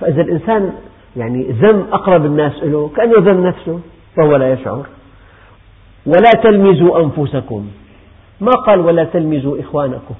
فإذا 0.00 0.22
الإنسان 0.22 0.72
يعني 1.16 1.42
ذم 1.42 1.86
أقرب 1.92 2.24
الناس 2.24 2.52
له 2.62 2.90
كأنه 2.96 3.14
ذم 3.18 3.46
نفسه 3.46 3.80
وهو 4.18 4.36
لا 4.36 4.52
يشعر. 4.52 4.86
ولا 6.06 6.30
تلمزوا 6.42 7.04
أنفسكم. 7.04 7.70
ما 8.40 8.52
قال 8.52 8.80
ولا 8.80 9.04
تلمزوا 9.04 9.60
إخوانكم. 9.60 10.14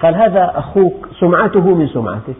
قال 0.00 0.14
هذا 0.14 0.52
أخوك 0.54 1.08
سمعته 1.20 1.74
من 1.74 1.88
سمعتك. 1.88 2.36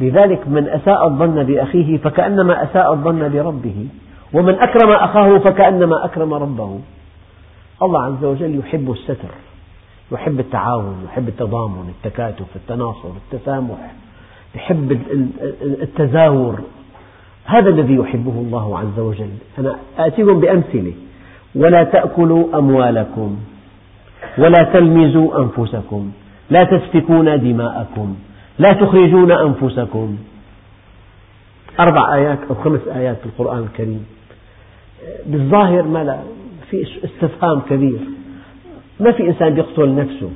لذلك 0.00 0.48
من 0.48 0.68
أساء 0.68 1.06
الظن 1.06 1.42
بأخيه 1.42 1.98
فكأنما 1.98 2.62
أساء 2.62 2.92
الظن 2.92 3.28
بربه 3.28 3.86
ومن 4.32 4.54
أكرم 4.54 4.90
أخاه 4.90 5.38
فكأنما 5.38 6.04
أكرم 6.04 6.34
ربه. 6.34 6.78
الله 7.82 8.02
عز 8.02 8.24
وجل 8.24 8.58
يحب 8.58 8.90
الستر 8.90 9.34
يحب 10.12 10.40
التعاون 10.40 10.96
يحب 11.04 11.28
التضامن 11.28 11.88
التكاتف 11.88 12.56
التناصر 12.56 13.08
التسامح 13.32 13.92
يحب 14.54 14.98
التزاور. 15.62 16.60
هذا 17.44 17.68
الذي 17.68 17.94
يحبه 17.94 18.32
الله 18.32 18.78
عز 18.78 18.98
وجل. 18.98 19.30
أنا 19.58 19.76
آتيكم 19.98 20.40
بأمثلة. 20.40 20.92
ولا 21.54 21.84
تأكلوا 21.84 22.58
أموالكم 22.58 23.36
ولا 24.38 24.62
تلمزوا 24.72 25.38
أنفسكم 25.42 26.12
لا 26.50 26.58
تسفكون 26.58 27.40
دماءكم. 27.40 28.16
لا 28.62 28.72
تخرجون 28.80 29.32
أنفسكم. 29.32 30.18
أربع 31.80 32.14
آيات 32.14 32.38
أو 32.50 32.54
خمس 32.54 32.80
آيات 32.88 33.16
في 33.18 33.26
القرآن 33.26 33.58
الكريم. 33.58 34.06
بالظاهر 35.26 35.82
ما 35.82 36.04
لا 36.04 36.18
في 36.70 36.86
استفهام 37.04 37.60
كبير. 37.60 38.00
ما 39.00 39.12
في 39.12 39.28
إنسان 39.28 39.56
يقتل 39.56 39.94
نفسه. 39.94 40.30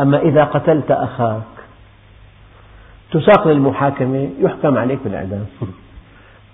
أما 0.00 0.22
إذا 0.22 0.44
قتلت 0.44 0.90
أخاك 0.90 1.42
تساق 3.12 3.48
للمحاكمة 3.48 4.30
يحكم 4.40 4.78
عليك 4.78 4.98
بالإعدام. 5.04 5.44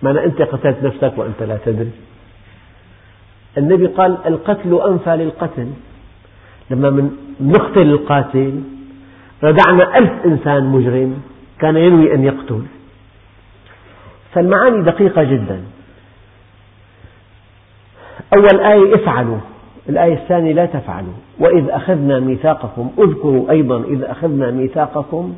معنى 0.02 0.24
أنت 0.24 0.42
قتلت 0.42 0.78
نفسك 0.82 1.12
وأنت 1.16 1.42
لا 1.42 1.58
تدري. 1.64 1.90
النبي 3.58 3.86
قال 3.86 4.18
القتل 4.26 4.80
أنفى 4.88 5.10
للقتل. 5.10 5.68
لما 6.70 7.10
نقتل 7.40 7.82
القاتل 7.82 8.62
ردعنا 9.44 9.98
ألف 9.98 10.12
إنسان 10.26 10.64
مجرم 10.66 11.22
كان 11.58 11.76
ينوي 11.76 12.14
أن 12.14 12.24
يقتل. 12.24 12.62
فالمعاني 14.34 14.82
دقيقة 14.82 15.22
جدا. 15.22 15.60
أول 18.36 18.60
آية 18.60 18.94
افعلوا 18.94 19.38
الآية 19.88 20.14
الثانية 20.14 20.52
لا 20.52 20.66
تفعلوا. 20.66 21.12
وإذ 21.38 21.70
أخذنا 21.70 22.20
ميثاقكم 22.20 22.90
اذكروا 22.98 23.50
أيضا 23.50 23.84
إذ 23.84 24.02
أخذنا 24.02 24.50
ميثاقكم 24.50 25.34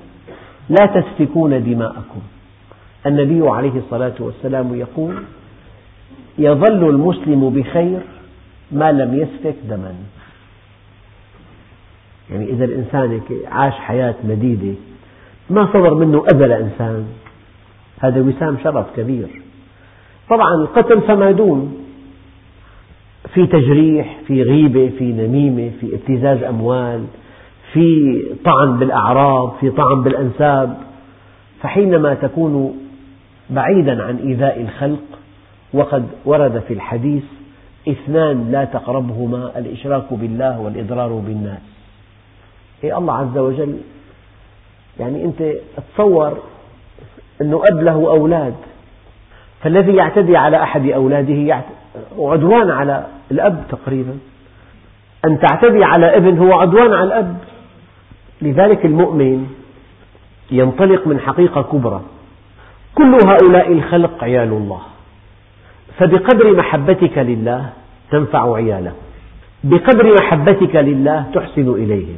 لا 0.68 0.86
تسفكون 0.86 1.64
دماءكم. 1.64 2.20
النبي 3.06 3.48
عليه 3.48 3.78
الصلاة 3.78 4.14
والسلام 4.20 4.74
يقول 4.74 5.14
يظل 6.38 6.88
المسلم 6.88 7.50
بخير 7.50 8.00
ما 8.72 8.92
لم 8.92 9.14
يسفك 9.14 9.56
دما. 9.68 9.94
يعني 12.30 12.50
إذا 12.50 12.64
الإنسان 12.64 13.20
عاش 13.46 13.72
حياة 13.72 14.14
مديدة 14.24 14.74
ما 15.50 15.66
صدر 15.72 15.94
منه 15.94 16.24
أذى 16.32 16.46
لإنسان. 16.46 17.06
هذا 18.00 18.20
وسام 18.20 18.56
شرف 18.64 18.86
كبير. 18.96 19.28
طبعا 20.30 20.54
القتل 20.54 21.00
فما 21.00 21.30
دون 21.30 21.84
في 23.34 23.46
تجريح 23.46 24.18
في 24.26 24.42
غيبة 24.42 24.92
في 24.98 25.12
نميمة 25.12 25.70
في 25.80 25.94
ابتزاز 25.94 26.42
أموال 26.42 27.04
في 27.72 28.22
طعن 28.44 28.78
بالأعراض 28.78 29.54
في 29.60 29.70
طعن 29.70 30.02
بالأنساب. 30.02 30.76
فحينما 31.62 32.14
تكون 32.14 32.78
بعيدا 33.50 34.02
عن 34.02 34.16
إيذاء 34.16 34.60
الخلق 34.60 35.04
وقد 35.72 36.06
ورد 36.24 36.62
في 36.68 36.74
الحديث 36.74 37.22
اثنان 37.88 38.50
لا 38.50 38.64
تقربهما 38.64 39.58
الإشراك 39.58 40.12
بالله 40.12 40.60
والإضرار 40.60 41.12
بالناس. 41.12 41.73
إيه 42.84 42.98
الله 42.98 43.14
عز 43.14 43.38
وجل؟ 43.38 43.78
يعني 45.00 45.24
أنت 45.24 45.52
تصور 45.76 46.38
أنه 47.40 47.62
أب 47.70 47.82
له 47.82 47.92
أولاد 47.92 48.54
فالذي 49.62 49.96
يعتدي 49.96 50.36
على 50.36 50.62
أحد 50.62 50.86
أولاده 50.88 51.62
عدوان 52.18 52.70
على 52.70 53.06
الأب 53.30 53.64
تقريبا. 53.70 54.18
أن 55.24 55.38
تعتدي 55.40 55.84
على 55.84 56.16
ابن 56.16 56.38
هو 56.38 56.52
عدوان 56.52 56.92
على 56.92 57.04
الأب. 57.04 57.36
لذلك 58.42 58.84
المؤمن 58.86 59.46
ينطلق 60.50 61.06
من 61.06 61.20
حقيقة 61.20 61.62
كبرى. 61.62 62.02
كل 62.94 63.18
هؤلاء 63.26 63.72
الخلق 63.72 64.24
عيال 64.24 64.48
الله. 64.48 64.80
فبقدر 65.98 66.56
محبتك 66.56 67.18
لله 67.18 67.70
تنفع 68.10 68.56
عياله. 68.56 68.92
بقدر 69.64 70.14
محبتك 70.20 70.76
لله 70.76 71.30
تحسن 71.34 71.74
إليهم. 71.74 72.16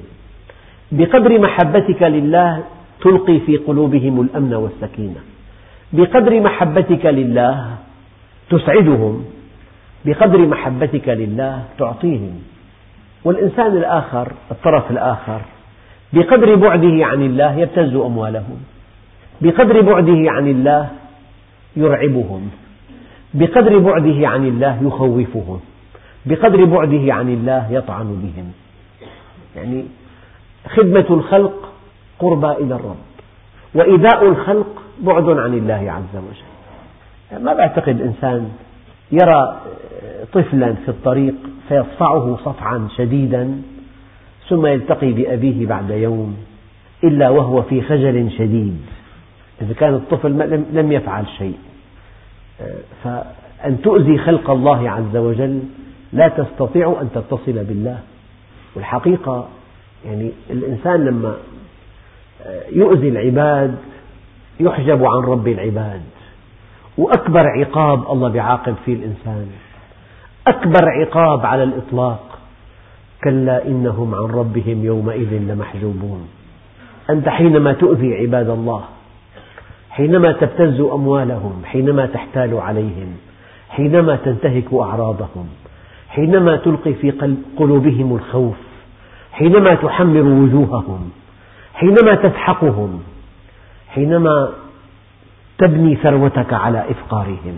بقدر 0.93 1.39
محبتك 1.39 2.03
لله 2.03 2.65
تلقي 3.01 3.39
في 3.41 3.57
قلوبهم 3.57 4.21
الأمن 4.21 4.55
والسكينة. 4.55 5.21
بقدر 5.93 6.41
محبتك 6.41 7.07
لله 7.07 7.77
تسعدهم. 8.51 9.25
بقدر 10.05 10.47
محبتك 10.47 11.09
لله 11.09 11.65
تعطيهم. 11.79 12.35
والإنسان 13.25 13.77
الآخر 13.77 14.33
الطرف 14.51 14.91
الآخر 14.91 15.41
بقدر 16.13 16.55
بعده 16.55 17.07
عن 17.07 17.23
الله 17.23 17.59
يبتز 17.59 17.95
أموالهم. 17.95 18.59
بقدر 19.41 19.81
بعده 19.81 20.31
عن 20.31 20.49
الله 20.49 20.89
يرعبهم. 21.77 22.51
بقدر 23.35 23.79
بعده 23.79 24.29
عن 24.29 24.47
الله 24.47 24.79
يخوفهم. 24.83 25.61
بقدر 26.27 26.65
بعده 26.65 27.15
عن 27.15 27.29
الله 27.29 27.63
يطعن 27.71 28.09
بهم. 28.23 28.53
يعني 29.57 29.85
خدمة 30.69 31.07
الخلق 31.11 31.73
قربى 32.19 32.53
إلى 32.53 32.75
الرب 32.75 32.97
وإيذاء 33.75 34.29
الخلق 34.29 34.83
بعد 35.01 35.29
عن 35.29 35.55
الله 35.55 35.93
عز 35.93 36.17
وجل. 36.17 37.45
ما 37.45 37.55
بعتقد 37.55 38.01
إنسان 38.01 38.51
يرى 39.13 39.61
طفلا 40.33 40.73
في 40.73 40.89
الطريق 40.89 41.35
فيصفعه 41.69 42.39
صفعا 42.45 42.89
شديدا 42.97 43.63
ثم 44.49 44.67
يلتقي 44.67 45.13
بأبيه 45.13 45.67
بعد 45.67 45.91
يوم 45.91 46.37
إلا 47.05 47.31
وهو 47.31 47.63
في 47.63 47.83
خجل 47.83 48.31
شديد. 48.39 48.81
إذا 49.63 49.75
كان 49.75 49.95
الطفل 49.95 50.31
لم 50.73 50.93
يفعل 50.93 51.25
شيء. 51.39 51.59
فأن 53.05 53.81
تؤذي 53.83 54.19
خلق 54.19 54.51
الله 54.51 54.91
عز 54.91 55.17
وجل 55.17 55.63
لا 56.13 56.29
تستطيع 56.29 56.97
أن 57.03 57.09
تتصل 57.15 57.65
بالله. 57.65 57.99
والحقيقة 58.77 59.49
يعني 60.07 60.33
الإنسان 60.51 61.05
لما 61.05 61.37
يؤذي 62.73 63.09
العباد 63.09 63.77
يحجب 64.61 65.05
عن 65.05 65.21
رب 65.23 65.49
العباد. 65.49 66.03
وأكبر 66.99 67.47
عقاب 67.47 68.13
الله 68.13 68.29
بيعاقب 68.29 68.75
فيه 68.85 68.95
الإنسان. 68.95 69.47
أكبر 70.47 70.89
عقاب 70.89 71.47
على 71.47 71.63
الإطلاق. 71.63 72.39
كلا 73.25 73.67
إنهم 73.67 74.15
عن 74.15 74.25
ربهم 74.25 74.85
يومئذ 74.85 75.33
لمحجوبون. 75.33 76.29
أنت 77.11 77.29
حينما 77.29 77.73
تؤذي 77.73 78.15
عباد 78.15 78.49
الله 78.49 78.85
حينما 79.91 80.33
تبتز 80.33 80.81
أموالهم 80.81 81.63
حينما 81.65 82.07
تحتال 82.07 82.55
عليهم 82.55 83.17
حينما 83.69 84.17
تنتهك 84.17 84.75
أعراضهم 84.75 85.49
حينما 86.09 86.57
تلقي 86.57 86.95
في 86.95 87.11
قلوبهم 87.57 88.15
الخوف 88.15 88.57
حينما 89.39 89.75
تحمر 89.75 90.23
وجوههم 90.23 91.11
حينما 91.75 92.15
تسحقهم 92.15 93.03
حينما 93.89 94.49
تبني 95.59 95.97
ثروتك 95.97 96.53
على 96.53 96.85
إفقارهم 96.91 97.57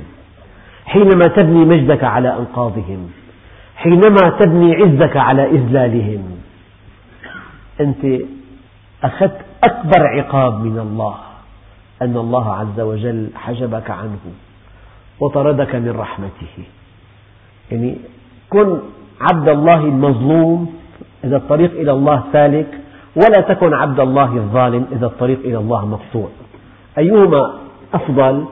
حينما 0.87 1.27
تبني 1.27 1.65
مجدك 1.65 2.05
على 2.05 2.37
أنقاضهم 2.39 3.11
حينما 3.77 4.31
تبني 4.41 4.75
عزك 4.75 5.17
على 5.17 5.51
إذلالهم. 5.51 6.23
أنت 7.81 8.23
أخذت 9.05 9.41
أكبر 9.65 10.07
عقاب 10.07 10.65
من 10.65 10.79
الله 10.79 11.15
أن 12.03 12.17
الله 12.17 12.55
عز 12.55 12.81
وجل 12.81 13.31
حجبك 13.37 13.91
عنه 13.91 14.19
وطردك 15.21 15.75
من 15.75 15.97
رحمته. 15.99 16.65
يعني 17.71 17.97
كن 18.51 18.79
عبد 19.21 19.49
الله 19.49 19.81
المظلوم 19.85 20.78
إذا 21.25 21.37
الطريق 21.37 21.71
إلى 21.71 21.93
الله 21.93 22.25
سالك 22.33 22.67
ولا 23.17 23.41
تكن 23.41 23.75
عبد 23.75 24.01
الله 24.01 24.37
الظالم 24.37 24.87
إذا 24.93 25.07
الطريق 25.07 25.39
إلى 25.45 25.59
الله 25.59 25.87
مقطوع. 25.87 26.29
أيهما 26.99 27.55
أفضل؟ 27.95 28.45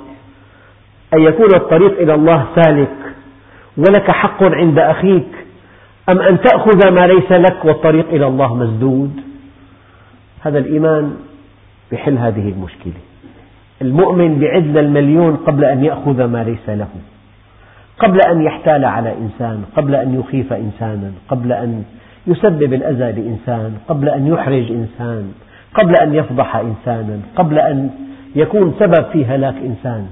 أن 1.15 1.23
يكون 1.23 1.55
الطريق 1.55 2.01
إلى 2.01 2.15
الله 2.15 2.47
سالك 2.55 2.97
ولك 3.77 4.11
حق 4.11 4.43
عند 4.43 4.79
أخيك 4.79 5.29
أم 6.09 6.19
أن 6.19 6.41
تأخذ 6.41 6.91
ما 6.91 7.07
ليس 7.07 7.33
لك 7.33 7.65
والطريق 7.65 8.09
إلى 8.09 8.27
الله 8.27 8.55
مسدود؟ 8.55 9.21
هذا 10.41 10.59
الإيمان 10.59 11.17
يحل 11.93 12.19
هذه 12.19 12.49
المشكلة. 12.49 13.01
المؤمن 13.83 14.39
بعد 14.39 14.77
المليون 14.77 15.37
قبل 15.37 15.65
أن 15.65 15.85
يأخذ 15.85 16.25
ما 16.25 16.45
ليس 16.45 16.69
له 16.69 16.89
قبل 17.99 18.21
أن 18.21 18.43
يحتال 18.43 18.85
على 18.85 19.15
إنسان 19.19 19.65
قبل 19.77 19.95
أن 19.95 20.21
يخيف 20.21 20.53
إنسانا 20.53 21.13
قبل 21.29 21.53
أن 21.53 21.85
يسبب 22.27 22.75
الأذى 22.75 23.21
لإنسان 23.21 23.75
قبل 23.89 24.09
أن 24.09 24.27
يحرج 24.27 24.73
إنسان 24.73 25.33
قبل 25.75 25.97
أن 25.97 26.15
يفضح 26.15 26.57
إنسانا 26.57 27.21
قبل 27.37 27.59
أن 27.59 27.91
يكون 28.37 28.75
سبب 28.79 29.05
في 29.13 29.25
هلاك 29.25 29.55
إنسان. 29.55 30.07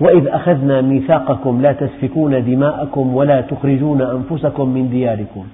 وإذ 0.00 0.28
أخذنا 0.28 0.80
ميثاقكم 0.80 1.62
لا 1.62 1.72
تسفكون 1.72 2.44
دماءكم 2.44 3.14
ولا 3.14 3.40
تخرجون 3.40 4.02
أنفسكم 4.02 4.68
من 4.68 4.90
دياركم. 4.90 5.46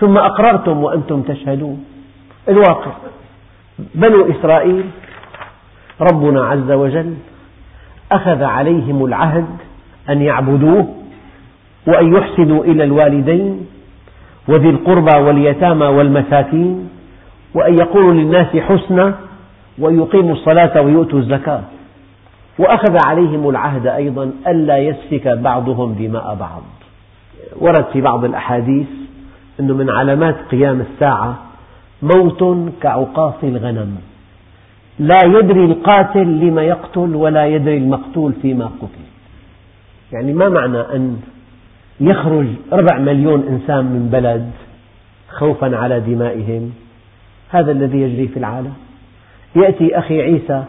ثم 0.00 0.16
أقررتم 0.18 0.84
وأنتم 0.84 1.22
تشهدون. 1.22 1.84
الواقع 2.48 2.92
بنو 3.94 4.30
إسرائيل 4.30 4.84
ربنا 6.00 6.46
عز 6.46 6.70
وجل 6.70 7.14
أخذ 8.12 8.42
عليهم 8.42 9.04
العهد 9.04 9.46
أن 10.10 10.22
يعبدوه 10.22 10.94
وأن 11.86 12.14
يحسنوا 12.14 12.64
إلى 12.64 12.84
الوالدين 12.84 13.66
وذي 14.48 14.70
القربى 14.70 15.16
واليتامى 15.16 15.86
والمساكين 15.86 16.88
وأن 17.54 17.74
يقولوا 17.78 18.12
للناس 18.12 18.56
حسنا 18.56 19.14
وأن 19.78 19.98
يقيموا 19.98 20.32
الصلاة 20.32 20.80
ويؤتوا 20.80 21.18
الزكاة. 21.18 21.62
وأخذ 22.58 22.96
عليهم 23.06 23.48
العهد 23.48 23.86
أيضا 23.86 24.30
ألا 24.46 24.78
يسفك 24.78 25.28
بعضهم 25.28 25.92
دماء 25.92 26.34
بعض. 26.34 26.62
ورد 27.60 27.84
في 27.92 28.00
بعض 28.00 28.24
الأحاديث 28.24 28.86
أنه 29.60 29.74
من 29.74 29.90
علامات 29.90 30.36
قيام 30.50 30.80
الساعة 30.80 31.38
موت 32.02 32.68
كعقاص 32.82 33.34
الغنم. 33.42 33.96
لا 34.98 35.18
يدري 35.24 35.64
القاتل 35.64 36.40
لما 36.40 36.62
يقتل 36.62 37.14
ولا 37.14 37.46
يدري 37.46 37.76
المقتول 37.76 38.32
فيما 38.42 38.64
قتل. 38.64 39.06
يعني 40.12 40.32
ما 40.32 40.48
معنى 40.48 40.80
أن 40.80 41.16
يخرج 42.00 42.46
ربع 42.72 42.98
مليون 42.98 43.44
إنسان 43.48 43.84
من 43.84 44.08
بلد 44.12 44.50
خوفا 45.28 45.76
على 45.76 46.00
دمائهم. 46.00 46.70
هذا 47.50 47.72
الذي 47.72 48.00
يجري 48.00 48.28
في 48.28 48.36
العالم. 48.36 48.72
يأتي 49.56 49.98
أخي 49.98 50.22
عيسى 50.22 50.64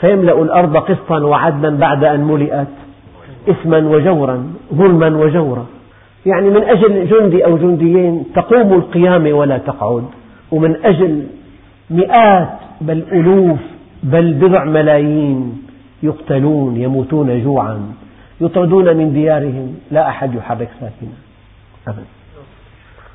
فيملأ 0.00 0.42
الأرض 0.42 0.76
قسطا 0.76 1.18
وعدلا 1.18 1.76
بعد 1.76 2.04
أن 2.04 2.24
ملئت 2.24 2.68
إثما 3.50 3.78
وجورا 3.78 4.46
ظلما 4.74 5.16
وجورا. 5.16 5.66
يعني 6.26 6.50
من 6.50 6.62
أجل 6.62 7.08
جندي 7.08 7.44
أو 7.44 7.56
جنديين 7.56 8.24
تقوم 8.34 8.72
القيامة 8.72 9.32
ولا 9.32 9.58
تقعد. 9.58 10.04
ومن 10.50 10.76
أجل 10.84 11.26
مئات 11.90 12.48
بل 12.80 13.04
ألوف 13.12 13.58
بل 14.02 14.32
بضع 14.32 14.64
ملايين 14.64 15.62
يقتلون 16.02 16.76
يموتون 16.76 17.42
جوعا. 17.44 17.80
يطردون 18.40 18.96
من 18.96 19.12
ديارهم 19.12 19.76
لا 19.90 20.08
أحد 20.08 20.34
يحرك 20.34 20.68
ساكنا. 20.80 21.16
أبدا. 21.88 22.04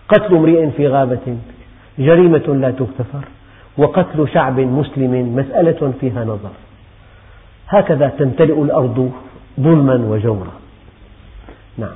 قتل 0.10 0.36
امرئ 0.36 0.70
في 0.70 0.88
غابة 0.88 1.38
جريمة 2.00 2.56
لا 2.62 2.72
تغتفر 2.72 3.24
وقتل 3.78 4.28
شعب 4.34 4.60
مسلم 4.60 5.36
مسألة 5.36 5.94
فيها 6.02 6.24
نظر. 6.24 6.52
هكذا 7.68 8.08
تمتلئ 8.08 8.62
الأرض 8.62 9.12
ظلما 9.60 9.96
وجورا. 9.96 10.54
نعم. 11.78 11.96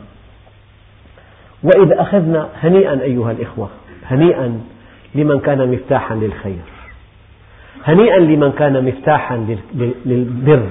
وإذ 1.64 1.92
أخذنا 1.92 2.50
هنيئا 2.60 3.02
أيها 3.02 3.32
الإخوة 3.32 3.70
هنيئا 4.06 4.62
لمن 5.16 5.40
كان 5.40 5.72
مفتاحا 5.72 6.16
للخير. 6.16 6.62
هنيئا 7.86 8.20
لمن 8.20 8.52
كان 8.52 8.86
مفتاحا 8.86 9.58
للبر. 10.06 10.68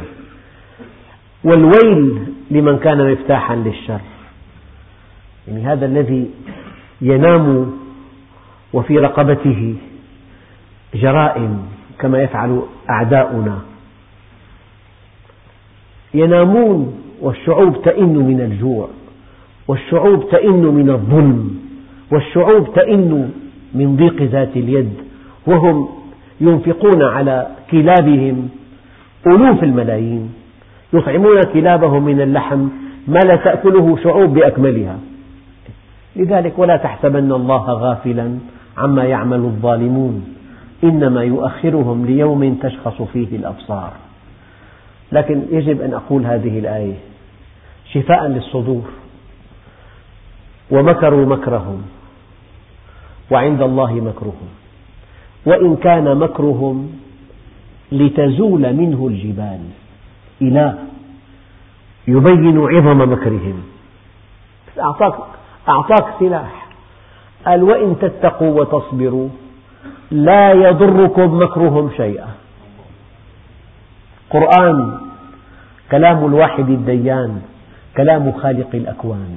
والويل 1.45 2.27
لمن 2.51 2.79
كان 2.79 3.13
مفتاحا 3.13 3.57
للشر. 3.57 4.01
يعني 5.49 5.63
هذا 5.65 5.87
الذي 5.87 6.31
ينام 7.01 7.73
وفي 8.73 8.99
رقبته 8.99 9.75
جرائم 10.95 11.59
كما 11.99 12.23
يفعل 12.23 12.63
أعداؤنا. 12.91 13.59
ينامون 16.15 17.01
والشعوب 17.21 17.83
تئن 17.83 18.15
من 18.17 18.41
الجوع 18.41 18.89
والشعوب 19.69 20.29
تئن 20.31 20.63
من 20.63 20.91
الظلم 20.91 21.61
والشعوب 22.13 22.75
تئن 22.75 23.33
من 23.75 23.97
ضيق 23.97 24.23
ذات 24.23 24.57
اليد 24.57 24.93
وهم 25.47 25.89
ينفقون 26.41 27.03
على 27.03 27.47
كلابهم 27.71 28.49
ألوف 29.27 29.63
الملايين. 29.63 30.33
يطعمون 30.93 31.43
كلابهم 31.43 32.05
من 32.05 32.21
اللحم 32.21 32.69
ما 33.09 33.19
لا 33.19 33.37
تأكله 33.37 33.97
شعوب 34.03 34.35
بأكملها. 34.35 34.99
لذلك 36.17 36.59
ولا 36.59 36.77
تحسبن 36.77 37.33
الله 37.33 37.73
غافلا 37.73 38.39
عما 38.77 39.05
يعمل 39.05 39.39
الظالمون. 39.39 40.35
إنما 40.85 41.23
يؤخرهم 41.23 42.07
ليوم 42.07 42.55
تشخص 42.55 43.03
فيه 43.03 43.37
الأبصار. 43.37 43.93
لكن 45.13 45.43
يجب 45.51 45.81
أن 45.81 45.95
أقول 45.95 46.27
هذه 46.27 46.59
الآية 46.59 46.95
شفاء 47.93 48.27
للصدور. 48.27 48.85
ومكروا 50.71 51.27
مكرهم 51.27 51.83
وعند 53.31 53.63
الله 53.63 53.93
مكرهم. 53.93 54.49
وإن 55.47 55.77
كان 55.77 56.17
مكرهم 56.17 56.91
لتزول 57.93 58.73
منه 58.73 59.07
الجبال. 59.07 59.61
إله 60.43 60.75
يبين 62.09 62.59
عظم 62.59 63.13
مكرهم. 63.13 63.63
أعطاك, 64.81 65.15
أعطاك 65.69 66.07
سلاح. 66.19 66.67
قال 67.47 67.63
وإن 67.63 67.97
تتقوا 68.01 68.61
وتصبروا 68.61 69.29
لا 70.11 70.53
يضركم 70.53 71.43
مكرهم 71.43 71.91
شيئا. 71.97 72.29
قرآن 74.31 74.99
كلام 75.91 76.25
الواحد 76.25 76.69
الديان 76.71 77.43
كلام 77.97 78.33
خالق 78.33 78.69
الأكوان. 78.75 79.37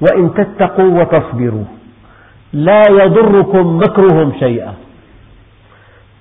وإن 0.00 0.34
تتقوا 0.34 1.00
وتصبروا 1.00 1.64
لا 2.52 2.82
يضركم 2.90 3.76
مكرهم 3.76 4.32
شيئا. 4.38 4.74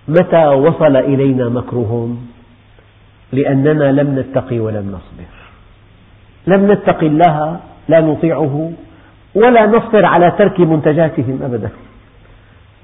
متى 0.08 0.48
وصل 0.48 0.96
إلينا 0.96 1.50
مكرهم؟ 1.50 2.28
لأننا 3.34 3.92
لم 3.92 4.20
نتقي 4.20 4.60
ولم 4.60 4.88
نصبر. 4.88 5.30
لم 6.48 6.72
نتقي 6.72 7.08
الله 7.08 7.60
لا 7.88 8.02
نطيعه 8.02 8.72
ولا 9.36 9.66
نصبر 9.66 10.06
على 10.06 10.32
ترك 10.32 10.60
منتجاتهم 10.60 11.40
أبدا. 11.44 11.70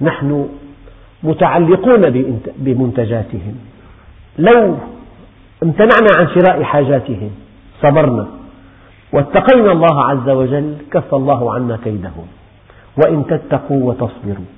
نحن 0.01 0.49
متعلقون 1.23 2.01
بمنتجاتهم. 2.57 3.55
لو 4.37 4.77
امتنعنا 5.63 6.11
عن 6.17 6.27
شراء 6.27 6.63
حاجاتهم 6.63 7.31
صبرنا. 7.81 8.27
واتقينا 9.13 9.71
الله 9.71 10.03
عز 10.03 10.29
وجل 10.29 10.75
كف 10.91 11.15
الله 11.15 11.53
عنا 11.53 11.79
كيدهم. 11.83 12.27
وإن 12.97 13.25
تتقوا 13.27 13.83
وتصبروا 13.89 14.49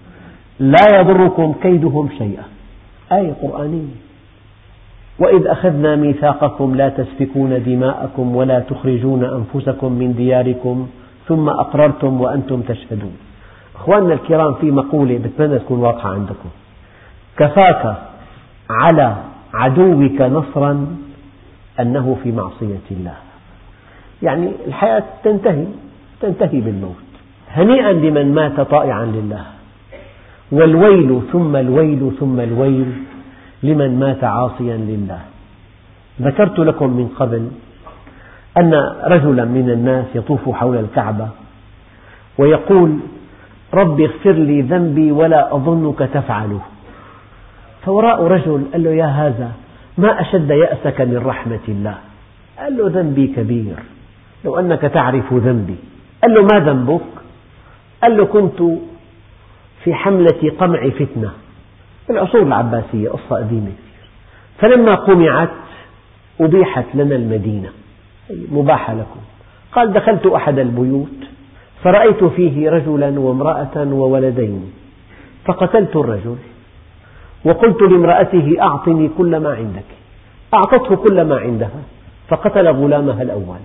لا 0.60 1.00
يضركم 1.00 1.54
كيدهم 1.64 2.10
شيئا. 2.18 2.44
آية 3.12 3.34
قرآنية. 3.42 4.07
وإذ 5.20 5.48
أخذنا 5.48 5.96
ميثاقكم 5.96 6.76
لا 6.76 6.90
تسفكون 6.90 7.64
دماءكم 7.64 8.36
ولا 8.36 8.60
تخرجون 8.60 9.24
أنفسكم 9.24 9.92
من 9.92 10.14
دياركم 10.14 10.88
ثم 11.28 11.50
أقررتم 11.50 12.22
وأنتم 12.22 12.62
تشهدون. 12.62 13.18
أخواننا 13.76 14.14
الكرام 14.14 14.54
في 14.54 14.72
مقولة 14.72 15.18
بتمنى 15.18 15.60
تكون 15.60 15.80
واضحة 15.80 16.10
عندكم. 16.10 16.50
كفاك 17.38 17.96
على 18.70 19.16
عدوك 19.54 20.22
نصرا 20.22 20.88
أنه 21.80 22.18
في 22.24 22.32
معصية 22.32 22.88
الله. 22.92 23.14
يعني 24.24 24.52
الحياة 24.68 25.04
تنتهي 25.24 25.66
تنتهي 26.22 26.62
بالموت. 26.62 27.08
هنيئا 27.52 27.94
لمن 27.94 28.36
مات 28.36 28.62
طائعا 28.62 29.06
لله. 29.06 29.46
والويل 30.52 31.22
ثم 31.32 31.56
الويل 31.56 32.12
ثم 32.20 32.40
الويل. 32.40 32.92
لمن 33.64 34.00
مات 34.00 34.24
عاصيا 34.24 34.78
لله. 34.78 35.20
ذكرت 36.22 36.60
لكم 36.60 36.90
من 36.90 37.08
قبل 37.08 37.52
أن 38.58 38.74
رجلا 39.04 39.46
من 39.46 39.70
الناس 39.70 40.06
يطوف 40.16 40.50
حول 40.50 40.78
الكعبة 40.78 41.28
ويقول 42.38 43.00
رب 43.74 44.02
اغفر 44.02 44.32
لي 44.32 44.62
ذنبي 44.62 45.12
ولا 45.12 45.56
أظنك 45.56 46.00
تفعله. 46.00 46.62
فوراء 47.86 48.24
رجل 48.24 48.64
قال 48.72 48.84
له 48.84 48.90
يا 48.90 49.06
هذا 49.06 49.52
ما 49.98 50.22
أشد 50.22 50.50
يأسك 50.50 51.02
من 51.02 51.18
رحمة 51.26 51.66
الله؟ 51.68 51.96
قال 52.60 52.78
له 52.78 52.90
ذنبي 52.90 53.28
كبير 53.28 53.76
لو 54.46 54.60
أنك 54.60 54.82
تعرف 54.82 55.34
ذنبي. 55.34 55.76
قال 56.24 56.34
له 56.34 56.42
ما 56.42 56.60
ذنبك؟ 56.60 57.02
قال 58.04 58.18
له 58.18 58.26
كنت 58.26 58.60
في 59.84 59.94
حملة 59.94 60.52
قمع 60.60 60.90
فتنة. 60.90 61.32
العصور 62.10 62.42
العباسية 62.42 63.10
قصة 63.10 63.36
قديمة. 63.36 63.72
فلما 64.60 64.96
قمعت 64.96 65.50
أبيحت 66.42 66.86
لنا 66.94 67.16
المدينة. 67.16 67.70
مباحة 68.52 68.94
لكم. 68.94 69.20
قال 69.72 69.94
دخلت 69.94 70.26
أحد 70.26 70.60
البيوت 70.60 71.18
فرأيت 71.84 72.24
فيه 72.24 72.70
رجلا 72.70 73.20
وامرأة 73.20 73.78
وولدين. 73.78 74.72
فقتلت 75.46 75.96
الرجل 75.96 76.36
وقلت 77.46 77.82
لامرأته 77.82 78.56
أعطني 78.62 79.10
كل 79.18 79.38
ما 79.38 79.54
عندك. 79.54 79.86
أعطته 80.54 80.96
كل 80.96 81.22
ما 81.22 81.38
عندها 81.38 81.82
فقتل 82.28 82.68
غلامها 82.68 83.22
الأول. 83.22 83.60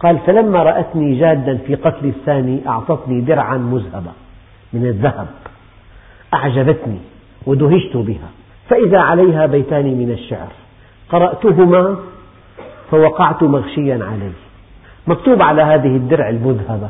قال 0.00 0.18
فلما 0.18 0.62
رأتني 0.62 1.20
جادا 1.20 1.58
في 1.66 1.74
قتل 1.74 2.06
الثاني 2.06 2.68
أعطتني 2.68 3.20
درعا 3.20 3.56
مذهبة 3.56 4.12
من 4.72 4.86
الذهب. 4.86 5.26
أعجبتني. 6.34 6.98
ودهشت 7.46 7.96
بها. 7.96 8.28
فإذا 8.68 8.98
عليها 8.98 9.46
بيتان 9.46 9.84
من 9.84 10.10
الشعر. 10.10 10.48
قرأتهما 11.08 11.96
فوقعت 12.90 13.42
مغشيا 13.42 13.94
عليه 13.94 14.32
مكتوب 15.06 15.42
على 15.42 15.62
هذه 15.62 15.96
الدرع 15.96 16.28
المذهبة. 16.28 16.88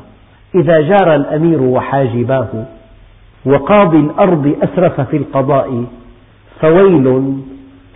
إذا 0.55 0.81
جار 0.81 1.15
الأمير 1.15 1.63
وحاجباه 1.63 2.67
وقاضي 3.47 3.97
الأرض 3.97 4.57
أسرف 4.63 5.01
في 5.01 5.17
القضاء 5.17 5.85
فويل 6.61 7.35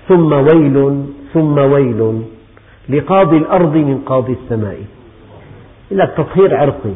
ثم 0.09 0.33
ويل 0.33 1.05
ثم 1.35 1.59
ويل 1.59 2.23
لقاضي 2.88 3.37
الأرض 3.37 3.75
من 3.75 3.99
قاضي 4.07 4.33
السماء. 4.33 4.79
إلى 5.92 6.07
تطهير 6.07 6.57
عرقي. 6.57 6.94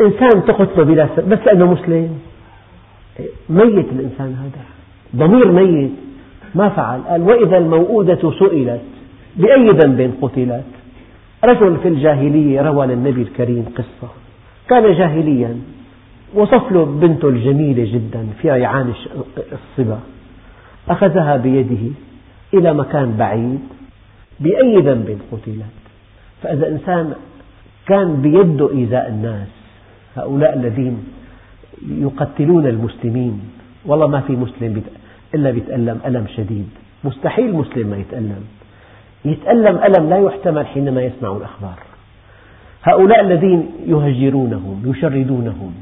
إنسان 0.00 0.44
تقتله 0.44 0.84
بلا 0.84 1.08
سبب 1.16 1.28
بس 1.28 1.38
لأنه 1.46 1.72
مسلم. 1.72 2.18
ميت 3.48 3.92
الإنسان 3.92 4.36
هذا. 4.42 4.73
ضمير 5.14 5.52
ميت 5.52 5.90
ما 6.54 6.68
فعل. 6.68 7.00
قال 7.00 7.22
وإذا 7.22 7.58
الموءودة 7.58 8.30
سئلت 8.38 8.80
بأي 9.36 9.68
ذنب 9.70 10.14
قتلت؟ 10.22 10.64
رجل 11.44 11.76
في 11.82 11.88
الجاهلية 11.88 12.62
روى 12.62 12.86
للنبي 12.86 13.22
الكريم 13.22 13.64
قصة. 13.76 14.12
كان 14.68 14.94
جاهليا 14.94 15.58
وصف 16.34 16.72
له 16.72 16.84
بنته 16.84 17.28
الجميلة 17.28 17.92
جدا 17.94 18.26
في 18.42 18.50
ريعان 18.50 18.92
الصبا. 19.52 20.00
أخذها 20.88 21.36
بيده 21.36 21.92
إلى 22.54 22.74
مكان 22.74 23.16
بعيد 23.18 23.60
بأي 24.40 24.76
ذنب 24.76 25.18
قتلت. 25.32 25.74
فإذا 26.42 26.68
إنسان 26.68 27.14
كان 27.86 28.22
بيده 28.22 28.70
إيذاء 28.70 29.08
الناس 29.08 29.48
هؤلاء 30.16 30.54
الذين 30.54 31.04
يقتلون 31.88 32.66
المسلمين 32.66 33.40
والله 33.86 34.06
ما 34.06 34.20
في 34.20 34.32
مسلم 34.32 34.82
إلا 35.34 35.50
يتألم 35.50 36.00
ألم 36.06 36.26
شديد. 36.36 36.68
مستحيل 37.04 37.54
مسلم 37.54 37.86
ما 37.86 37.96
يتألم. 37.96 38.44
يتألم 39.24 39.76
ألم 39.76 40.10
لا 40.10 40.18
يحتمل 40.18 40.66
حينما 40.66 41.02
يسمع 41.02 41.36
الأخبار. 41.36 41.78
هؤلاء 42.82 43.20
الذين 43.20 43.70
يهجرونهم 43.86 44.82
يشردونهم 44.86 45.74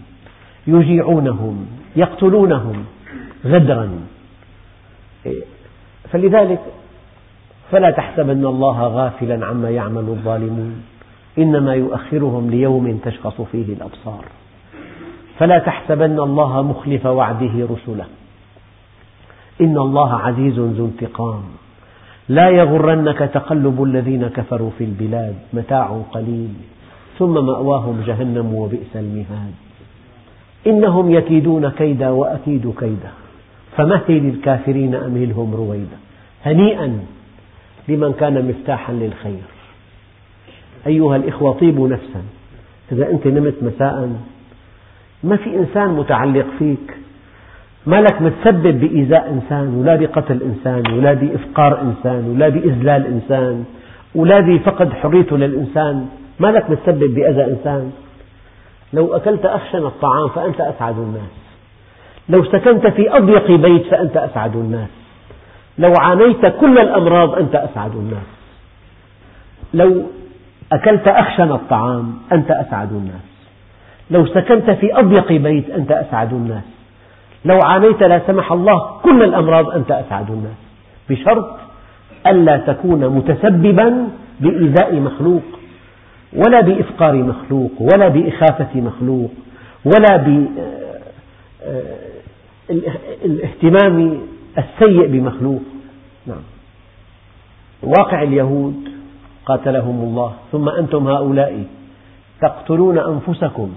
يجيعونهم 0.66 1.66
يقتلونهم 1.96 2.84
غدرا. 3.44 3.90
فلذلك 6.10 6.60
فلا 7.70 7.90
تحسبن 7.90 8.46
الله 8.46 8.86
غافلا 8.86 9.46
عما 9.46 9.70
يعمل 9.70 10.04
الظالمون. 10.08 10.82
إنما 11.38 11.74
يؤخرهم 11.74 12.50
ليوم 12.50 13.00
تشخص 13.04 13.40
فيه 13.40 13.72
الأبصار. 13.72 14.24
فلا 15.38 15.58
تحسبن 15.58 16.20
الله 16.20 16.62
مخلف 16.62 17.06
وعده 17.06 17.68
رسله. 17.70 18.06
إن 19.62 19.78
الله 19.78 20.14
عزيز 20.14 20.58
ذو 20.58 20.84
انتقام. 20.86 21.42
لا 22.28 22.48
يغرنك 22.48 23.18
تقلب 23.18 23.82
الذين 23.82 24.28
كفروا 24.28 24.70
في 24.78 24.84
البلاد 24.84 25.34
متاع 25.52 26.02
قليل 26.12 26.52
ثم 27.18 27.34
مأواهم 27.46 28.02
جهنم 28.06 28.54
وبئس 28.54 28.96
المهاد. 28.96 29.54
إنهم 30.66 31.10
يكيدون 31.10 31.68
كيدا 31.68 32.10
وأكيد 32.10 32.74
كيدا 32.80 33.10
فمهل 33.76 34.26
الكافرين 34.34 34.94
أمهلهم 34.94 35.54
رويدا. 35.54 35.98
هنيئا 36.44 36.98
لمن 37.88 38.12
كان 38.12 38.48
مفتاحا 38.48 38.92
للخير. 38.92 39.48
أيها 40.86 41.16
الإخوة 41.16 41.52
طيبوا 41.52 41.88
نفسا. 41.88 42.22
إذا 42.92 43.10
أنت 43.10 43.26
نمت 43.26 43.54
مساء 43.62 44.10
ما 45.24 45.36
في 45.36 45.56
إنسان 45.56 45.88
متعلق 45.88 46.46
فيك 46.58 46.96
ما 47.86 48.00
لك 48.00 48.22
متسبب 48.22 48.80
بإيذاء 48.80 49.30
إنسان 49.30 49.74
ولا 49.74 49.96
بقتل 49.96 50.42
إنسان 50.42 50.92
ولا 50.92 51.12
بإفقار 51.12 51.80
إنسان 51.80 52.28
ولا 52.28 52.48
بإذلال 52.48 53.06
إنسان 53.06 53.64
ولا 54.14 54.40
بفقد 54.40 54.92
حريته 54.92 55.36
للإنسان. 55.36 56.08
ما 56.40 56.48
لك 56.48 56.70
متسبب 56.70 57.14
بأذى 57.14 57.44
إنسان. 57.44 57.92
لو 58.92 59.16
أكلت 59.16 59.46
أخشن 59.46 59.86
الطعام 59.86 60.28
فأنت 60.28 60.60
أسعد 60.60 60.98
الناس. 60.98 61.32
لو 62.28 62.44
سكنت 62.44 62.86
في 62.86 63.16
أضيق 63.16 63.50
بيت 63.50 63.86
فأنت 63.86 64.16
أسعد 64.16 64.56
الناس. 64.56 64.88
لو 65.78 65.94
عانيت 66.00 66.46
كل 66.46 66.78
الأمراض 66.78 67.34
أنت 67.34 67.54
أسعد 67.54 67.94
الناس. 67.94 68.28
لو 69.74 70.02
أكلت 70.72 71.08
أخشن 71.08 71.52
الطعام 71.52 72.14
أنت 72.32 72.50
أسعد 72.50 72.92
الناس. 72.92 73.26
لو 74.10 74.26
سكنت 74.26 74.70
في 74.70 74.98
أضيق 74.98 75.32
بيت 75.32 75.70
أنت 75.70 75.92
أسعد 75.92 76.32
الناس. 76.32 76.81
لو 77.44 77.58
عانيت 77.64 78.02
لا 78.02 78.22
سمح 78.26 78.52
الله 78.52 79.00
كل 79.02 79.22
الأمراض 79.22 79.70
أنت 79.70 79.90
أسعد 79.90 80.30
الناس. 80.30 80.56
بشرط 81.10 81.56
ألا 82.26 82.56
تكون 82.56 83.08
متسببا 83.08 84.08
بإيذاء 84.40 84.94
مخلوق 84.94 85.42
ولا 86.32 86.60
بإفقار 86.60 87.14
مخلوق 87.14 87.70
ولا 87.80 88.08
بإخافة 88.08 88.80
مخلوق 88.80 89.30
ولا 89.84 90.16
بالاهتمام 92.68 94.18
السيء 94.58 95.06
بمخلوق. 95.06 95.62
نعم. 96.26 96.42
واقع 97.82 98.22
اليهود 98.22 98.88
قاتلهم 99.46 100.02
الله 100.02 100.32
ثم 100.52 100.68
أنتم 100.68 101.08
هؤلاء 101.08 101.64
تقتلون 102.40 102.98
أنفسكم. 102.98 103.72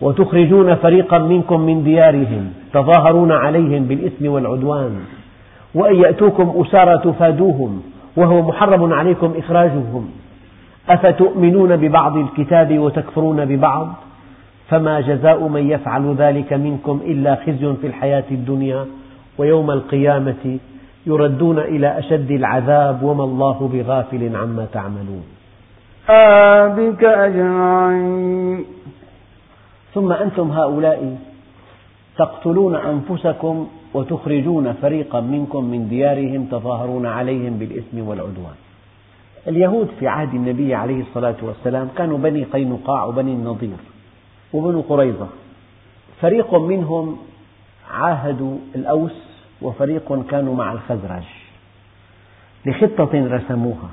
وتخرجون 0.00 0.74
فريقا 0.74 1.18
منكم 1.18 1.60
من 1.60 1.84
ديارهم 1.84 2.52
تظاهرون 2.72 3.32
عليهم 3.32 3.84
بالإثم 3.84 4.28
والعدوان. 4.28 4.96
وأن 5.74 5.94
يأتوكم 5.94 6.54
أسارى 6.60 6.98
تفادوهم 6.98 7.82
وهو 8.16 8.42
محرم 8.42 8.92
عليكم 8.92 9.34
إخراجهم. 9.38 10.10
أفتؤمنون 10.88 11.76
ببعض 11.76 12.16
الكتاب 12.16 12.78
وتكفرون 12.78 13.44
ببعض؟ 13.44 13.88
فما 14.68 15.00
جزاء 15.00 15.48
من 15.48 15.70
يفعل 15.70 16.14
ذلك 16.18 16.52
منكم 16.52 17.00
إلا 17.06 17.34
خزي 17.34 17.74
في 17.80 17.86
الحياة 17.86 18.24
الدنيا 18.30 18.86
ويوم 19.38 19.70
القيامة 19.70 20.58
يردون 21.06 21.58
إلى 21.58 21.98
أشد 21.98 22.30
العذاب 22.30 23.02
وما 23.02 23.24
الله 23.24 23.70
بغافل 23.72 24.36
عما 24.36 24.66
تعملون. 24.72 25.24
آبك 26.08 27.04
أجمعين. 27.04 28.64
ثم 29.94 30.12
أنتم 30.12 30.50
هؤلاء 30.50 31.18
تقتلون 32.16 32.76
أنفسكم 32.76 33.68
وتخرجون 33.94 34.72
فريقا 34.72 35.20
منكم 35.20 35.64
من 35.64 35.88
ديارهم 35.88 36.44
تظاهرون 36.44 37.06
عليهم 37.06 37.58
بالإثم 37.58 37.98
والعدوان. 38.08 38.54
اليهود 39.48 39.88
في 39.98 40.08
عهد 40.08 40.34
النبي 40.34 40.74
عليه 40.74 41.00
الصلاة 41.00 41.36
والسلام 41.42 41.88
كانوا 41.96 42.18
بني 42.18 42.44
قينقاع 42.44 43.04
وبني 43.04 43.32
النضير 43.32 43.76
وبنو 44.52 44.80
قريظة. 44.80 45.28
فريق 46.20 46.54
منهم 46.54 47.16
عاهدوا 47.90 48.56
الأوس 48.74 49.16
وفريق 49.62 50.26
كانوا 50.30 50.54
مع 50.54 50.72
الخزرج 50.72 51.24
لخطة 52.66 53.10
رسموها 53.14 53.90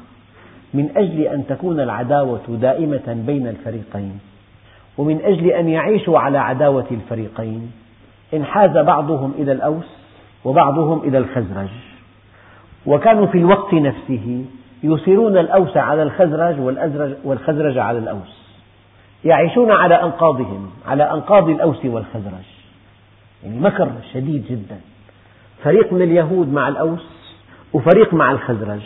من 0.74 0.90
أجل 0.98 1.22
أن 1.22 1.48
تكون 1.48 1.80
العداوة 1.80 2.42
دائمة 2.48 3.24
بين 3.28 3.48
الفريقين. 3.48 4.20
ومن 4.98 5.22
أجل 5.24 5.48
أن 5.48 5.70
يعيشوا 5.70 6.20
على 6.20 6.38
عداوة 6.38 6.86
الفريقين 6.92 7.72
انحاز 8.34 8.78
بعضهم 8.78 9.34
إلى 9.38 9.52
الأوس 9.52 9.88
وبعضهم 10.46 11.00
إلى 11.00 11.18
الخزرج. 11.18 11.70
وكانوا 12.86 13.26
في 13.26 13.38
الوقت 13.38 13.74
نفسه 13.74 14.46
يثيرون 14.84 15.38
الأوس 15.38 15.78
على 15.78 16.04
الخزرج 16.04 16.60
والخزرج 17.26 17.78
على 17.78 17.98
الأوس. 17.98 18.42
يعيشون 19.26 19.72
على 19.72 19.96
أنقاضهم 20.04 20.70
على 20.88 21.12
أنقاض 21.12 21.50
الأوس 21.50 21.86
والخزرج. 21.86 22.48
يعني 23.44 23.60
مكر 23.60 23.90
شديد 24.14 24.46
جدا. 24.50 24.80
فريق 25.64 25.94
من 25.94 26.02
اليهود 26.02 26.54
مع 26.54 26.68
الأوس 26.68 27.08
وفريق 27.74 28.14
مع 28.14 28.32
الخزرج. 28.32 28.82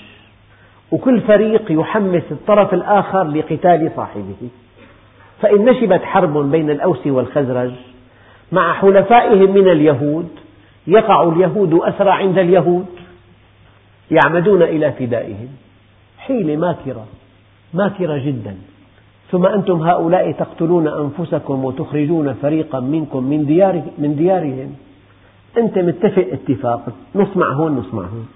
وكل 0.91 1.22
فريق 1.22 1.72
يحمس 1.72 2.24
الطرف 2.32 2.74
الآخر 2.74 3.24
لقتال 3.24 3.91
صاحبه. 3.96 4.50
فإن 5.41 5.65
نشبت 5.65 6.02
حرب 6.04 6.52
بين 6.52 6.69
الأوس 6.69 7.08
والخزرج 7.08 7.71
مع 8.52 8.74
حلفائهم 8.74 9.54
من 9.54 9.69
اليهود 9.69 10.30
يقع 10.88 11.24
اليهود 11.24 11.74
أسرى 11.74 12.10
عند 12.10 12.38
اليهود 12.38 12.86
يعمدون 14.12 14.62
إلى 14.62 14.91
فدائهم. 14.91 15.48
حيلة 16.17 16.56
ماكرة 16.56 17.06
ماكرة 17.74 18.17
جدا. 18.17 18.56
ثم 19.32 19.45
أنتم 19.45 19.82
هؤلاء 19.82 20.32
تقتلون 20.32 20.88
أنفسكم 20.88 21.65
وتخرجون 21.65 22.34
فريقا 22.34 22.80
منكم 22.80 23.24
من, 23.24 23.45
ديار 23.45 23.82
من 23.98 24.15
ديارهم. 24.15 24.76
أنت 25.58 25.78
متفق 25.78 26.28
اتفاق. 26.32 26.89
نص 27.15 27.38
مع 27.38 27.54
هون 27.54 27.76
نص 27.76 27.93
مع 27.93 28.04
هون. 28.04 28.28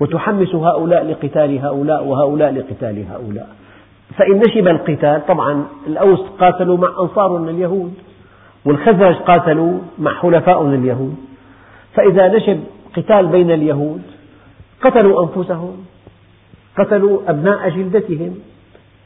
وتحمس 0.00 0.54
هؤلاء 0.54 1.04
لقتال 1.04 1.58
هؤلاء 1.58 2.04
وهؤلاء 2.04 2.52
لقتال 2.52 3.04
هؤلاء. 3.10 3.48
فإن 4.16 4.38
نشب 4.38 4.68
القتال 4.68 5.26
طبعا 5.26 5.66
الأوس 5.86 6.20
قاتلوا 6.40 6.76
مع 6.76 6.88
أنصار 7.00 7.36
اليهود 7.36 7.94
والخزرج 8.64 9.14
قاتلوا 9.14 9.78
مع 9.98 10.14
حلفاء 10.14 10.66
اليهود. 10.66 11.16
فإذا 11.94 12.28
نشب 12.28 12.60
قتال 12.96 13.26
بين 13.26 13.50
اليهود 13.50 14.02
قتلوا 14.82 15.22
أنفسهم 15.22 15.76
قتلوا 16.78 17.18
أبناء 17.28 17.68
جلدتهم. 17.68 18.34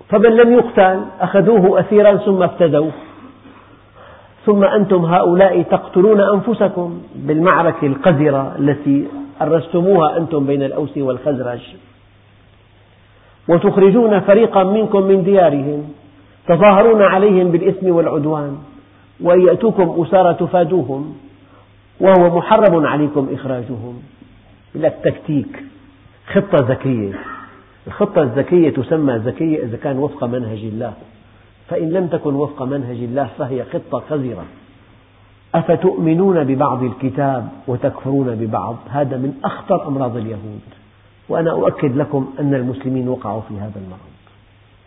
فمن 0.08 0.37
لم 0.37 0.52
يقتل 0.52 1.00
أخذوه 1.20 1.80
أسيرا 1.80 2.16
ثم 2.16 2.42
افتدوه 2.42 2.92
ثم 4.46 4.64
أنتم 4.64 5.04
هؤلاء 5.04 5.62
تقتلون 5.62 6.20
أنفسكم 6.20 7.02
بالمعركة 7.14 7.87
القذرة 7.87 8.56
التي 8.58 9.06
أرستموها 9.42 10.16
أنتم 10.16 10.46
بين 10.46 10.62
الأوس 10.62 10.98
والخزرج. 10.98 11.61
وتخرجون 13.48 14.20
فريقا 14.20 14.64
منكم 14.64 15.03
من 15.03 15.24
ديارهم 15.24 15.88
تظاهرون 16.49 17.03
عليهم 17.03 17.51
بالإثم 17.51 17.90
والعدوان 17.90 18.59
وإن 19.20 19.40
يأتوكم 19.40 20.03
أسارى 20.03 20.34
تفادوهم 20.34 21.14
وهو 22.01 22.36
محرم 22.36 22.86
عليكم 22.86 23.28
إخراجهم. 23.32 24.03
لك 24.74 24.99
تكتيك 25.05 25.64
خطة 26.26 26.66
ذكية 26.68 27.12
الخطة 27.86 28.22
الذكية 28.22 28.70
تسمى 28.70 29.14
ذكية 29.14 29.62
إذا 29.64 29.76
كان 29.76 29.99
وفق 29.99 30.24
منهج 30.24 30.59
الله. 30.59 30.92
فإن 31.68 31.90
لم 31.90 32.07
تكن 32.07 32.34
وفق 32.34 32.62
منهج 32.62 32.96
الله 32.96 33.28
فهي 33.38 33.64
خطة 33.64 33.99
قذرة 34.11 34.44
أفتؤمنون 35.55 36.44
ببعض 36.44 36.82
الكتاب 36.82 37.49
وتكفرون 37.66 38.34
ببعض؟ 38.34 38.76
هذا 38.90 39.16
من 39.16 39.34
أخطر 39.44 39.88
أمراض 39.88 40.16
اليهود. 40.16 40.78
وأنا 41.29 41.51
أؤكد 41.51 41.97
لكم 41.97 42.35
أن 42.41 42.55
المسلمين 42.55 43.09
وقعوا 43.09 43.41
في 43.41 43.55
هذا 43.55 43.81
المرض. 43.85 44.01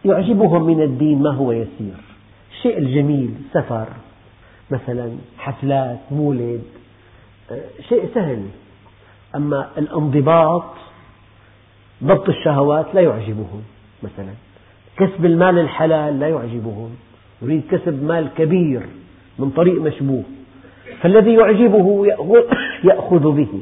يعجبهم 0.06 0.64
من 0.64 0.82
الدين 0.82 1.22
ما 1.22 1.34
هو 1.34 1.52
يسير. 1.52 2.02
الشيء 2.52 2.78
الجميل 2.78 3.34
سفر 3.54 3.88
مثلا 4.72 5.12
حفلات 5.38 6.00
مولد 6.12 6.62
شيء 7.89 8.10
سهل. 8.14 8.46
أما 9.36 9.70
الانضباط 9.78 10.64
ضبط 12.04 12.30
الشهوات 12.30 12.86
لا 12.96 13.02
يعجبهم 13.02 13.62
مثلا. 14.04 14.34
كسب 14.98 15.26
المال 15.26 15.60
الحلال 15.60 16.20
لا 16.20 16.28
يعجبهم. 16.30 16.89
يريد 17.42 17.62
كسب 17.72 18.04
مال 18.04 18.28
كبير 18.38 18.82
من 19.39 19.50
طريق 19.50 19.82
مشبوه. 19.82 20.24
فالذي 21.02 21.34
يعجبه 21.34 22.06
يأخذ 22.84 23.32
به. 23.32 23.62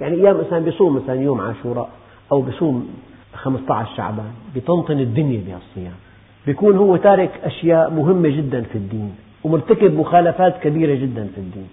يعني 0.00 0.16
أيام 0.16 0.36
إنسان 0.36 0.64
بيصوم 0.64 0.96
مثلا 0.96 1.14
يوم 1.14 1.40
عاشوراء 1.40 1.88
أو 2.32 2.42
بيصوم 2.42 2.88
15 3.34 3.96
شعبان 3.96 4.32
بتنطن 4.56 5.00
الدنيا 5.00 5.40
بهالصيام. 5.46 5.94
بيكون 6.46 6.76
هو 6.76 6.96
تارك 6.96 7.30
أشياء 7.44 7.90
مهمة 7.90 8.28
جدا 8.28 8.62
في 8.62 8.78
الدين 8.78 9.14
ومرتكب 9.44 9.98
مخالفات 9.98 10.60
كبيرة 10.62 10.94
جدا 10.94 11.28
في 11.34 11.38
الدين. 11.38 11.68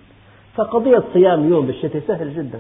فقضية 0.56 1.04
صيام 1.14 1.50
يوم 1.50 1.66
بالشتاء 1.66 2.02
سهل 2.08 2.36
جدا. 2.36 2.60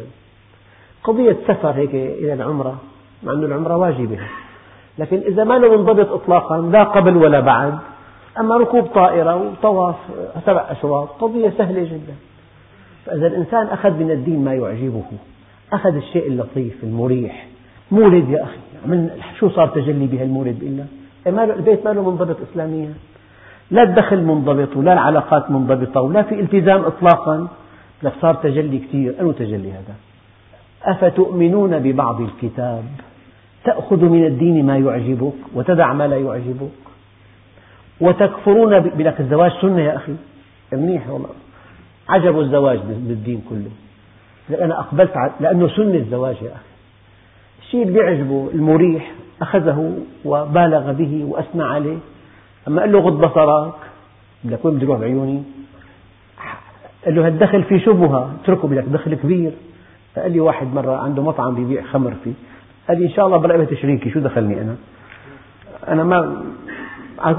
قضية 1.03 1.37
سفر 1.47 1.71
هيك 1.71 1.95
إلى 1.95 2.33
العمرة 2.33 2.75
مع 3.23 3.33
أن 3.33 3.43
العمرة 3.43 3.77
واجبة. 3.77 4.19
لكن 4.97 5.17
إذا 5.17 5.43
ما 5.43 5.53
له 5.53 5.77
منضبط 5.77 6.11
إطلاقا 6.11 6.61
لا 6.61 6.83
قبل 6.83 7.17
ولا 7.17 7.39
بعد. 7.39 7.77
أما 8.39 8.57
ركوب 8.57 8.85
طائرة 8.85 9.35
وطواف 9.35 9.95
سبع 10.45 10.65
أشواط 10.69 11.09
قضية 11.09 11.53
سهلة 11.57 11.83
جدا. 11.83 12.15
فإذا 13.05 13.27
الإنسان 13.27 13.67
أخذ 13.67 13.91
من 13.91 14.11
الدين 14.11 14.45
ما 14.45 14.53
يعجبه. 14.53 15.03
أخذ 15.73 15.95
الشيء 15.95 16.27
اللطيف 16.27 16.83
المريح. 16.83 17.47
مولد 17.91 18.29
يا 18.29 18.43
أخي. 18.43 18.57
من 18.85 19.09
شو 19.39 19.49
صار 19.49 19.67
تجلي 19.67 20.07
بهالمولد 20.07 20.59
بالله 20.59 20.85
إيه 21.27 21.53
البيت 21.53 21.85
ما 21.85 21.93
له 21.93 22.09
منضبط 22.09 22.37
إسلاميا 22.51 22.93
لا 23.71 23.83
الدخل 23.83 24.23
منضبط 24.23 24.77
ولا 24.77 24.93
العلاقات 24.93 25.51
منضبطة 25.51 26.01
ولا 26.01 26.21
في 26.21 26.39
التزام 26.39 26.81
إطلاقا. 26.85 27.47
لك 28.03 28.13
صار 28.21 28.35
تجلي 28.35 28.79
كثير 28.79 29.15
أنه 29.21 29.31
تجلي 29.31 29.71
هذا؟ 29.71 29.95
أفتؤمنون 30.83 31.79
ببعض 31.79 32.21
الكتاب؟ 32.21 32.83
تأخذ 33.63 34.05
من 34.05 34.25
الدين 34.25 34.65
ما 34.65 34.77
يعجبك 34.77 35.33
وتدع 35.53 35.93
ما 35.93 36.07
لا 36.07 36.17
يعجبك؟ 36.17 36.69
وتكفرون 38.01 38.79
بلك 38.79 39.21
الزواج 39.21 39.51
سنة 39.61 39.81
يا 39.81 39.95
أخي. 39.95 40.15
منيح 40.73 41.09
والله. 41.09 41.29
عجب 42.09 42.39
الزواج 42.39 42.79
بالدين 42.79 43.41
كله. 43.49 43.71
أنا 44.49 44.79
أقبلت 44.79 45.13
لأنه 45.39 45.67
سنة 45.67 45.95
الزواج 45.95 46.35
يا 46.41 46.51
أخي. 46.51 46.65
الشيء 47.61 47.81
اللي 47.81 47.93
بيعجبه 47.93 48.49
المريح 48.53 49.11
أخذه 49.41 49.97
وبالغ 50.25 50.91
به 50.91 51.25
وأثنى 51.29 51.63
عليه. 51.63 51.97
أما 52.67 52.81
قال 52.81 52.91
له 52.91 52.99
غض 52.99 53.25
بصرك 53.25 53.73
بدك 54.43 54.65
وين 54.65 54.75
بدي 54.75 54.85
أروح 54.85 54.99
بعيوني؟ 54.99 55.43
قال 57.05 57.15
له 57.15 57.27
هالدخل 57.27 57.63
فيه 57.63 57.77
شبهة 57.77 58.31
اتركه 58.43 58.67
بدك 58.67 58.83
دخل 58.83 59.15
كبير. 59.15 59.51
قال 60.17 60.31
لي 60.31 60.39
واحد 60.39 60.73
مرة 60.73 60.97
عنده 60.97 61.23
مطعم 61.23 61.55
بيبيع 61.55 61.83
خمر 61.83 62.13
فيه. 62.23 62.33
قال 62.87 62.99
لي 62.99 63.05
إن 63.05 63.11
شاء 63.11 63.25
الله 63.25 63.37
برقبة 63.37 63.75
شريكي 63.75 64.11
شو 64.11 64.19
دخلني 64.19 64.61
أنا؟ 64.61 64.75
أنا 65.87 66.03
ما 66.03 66.43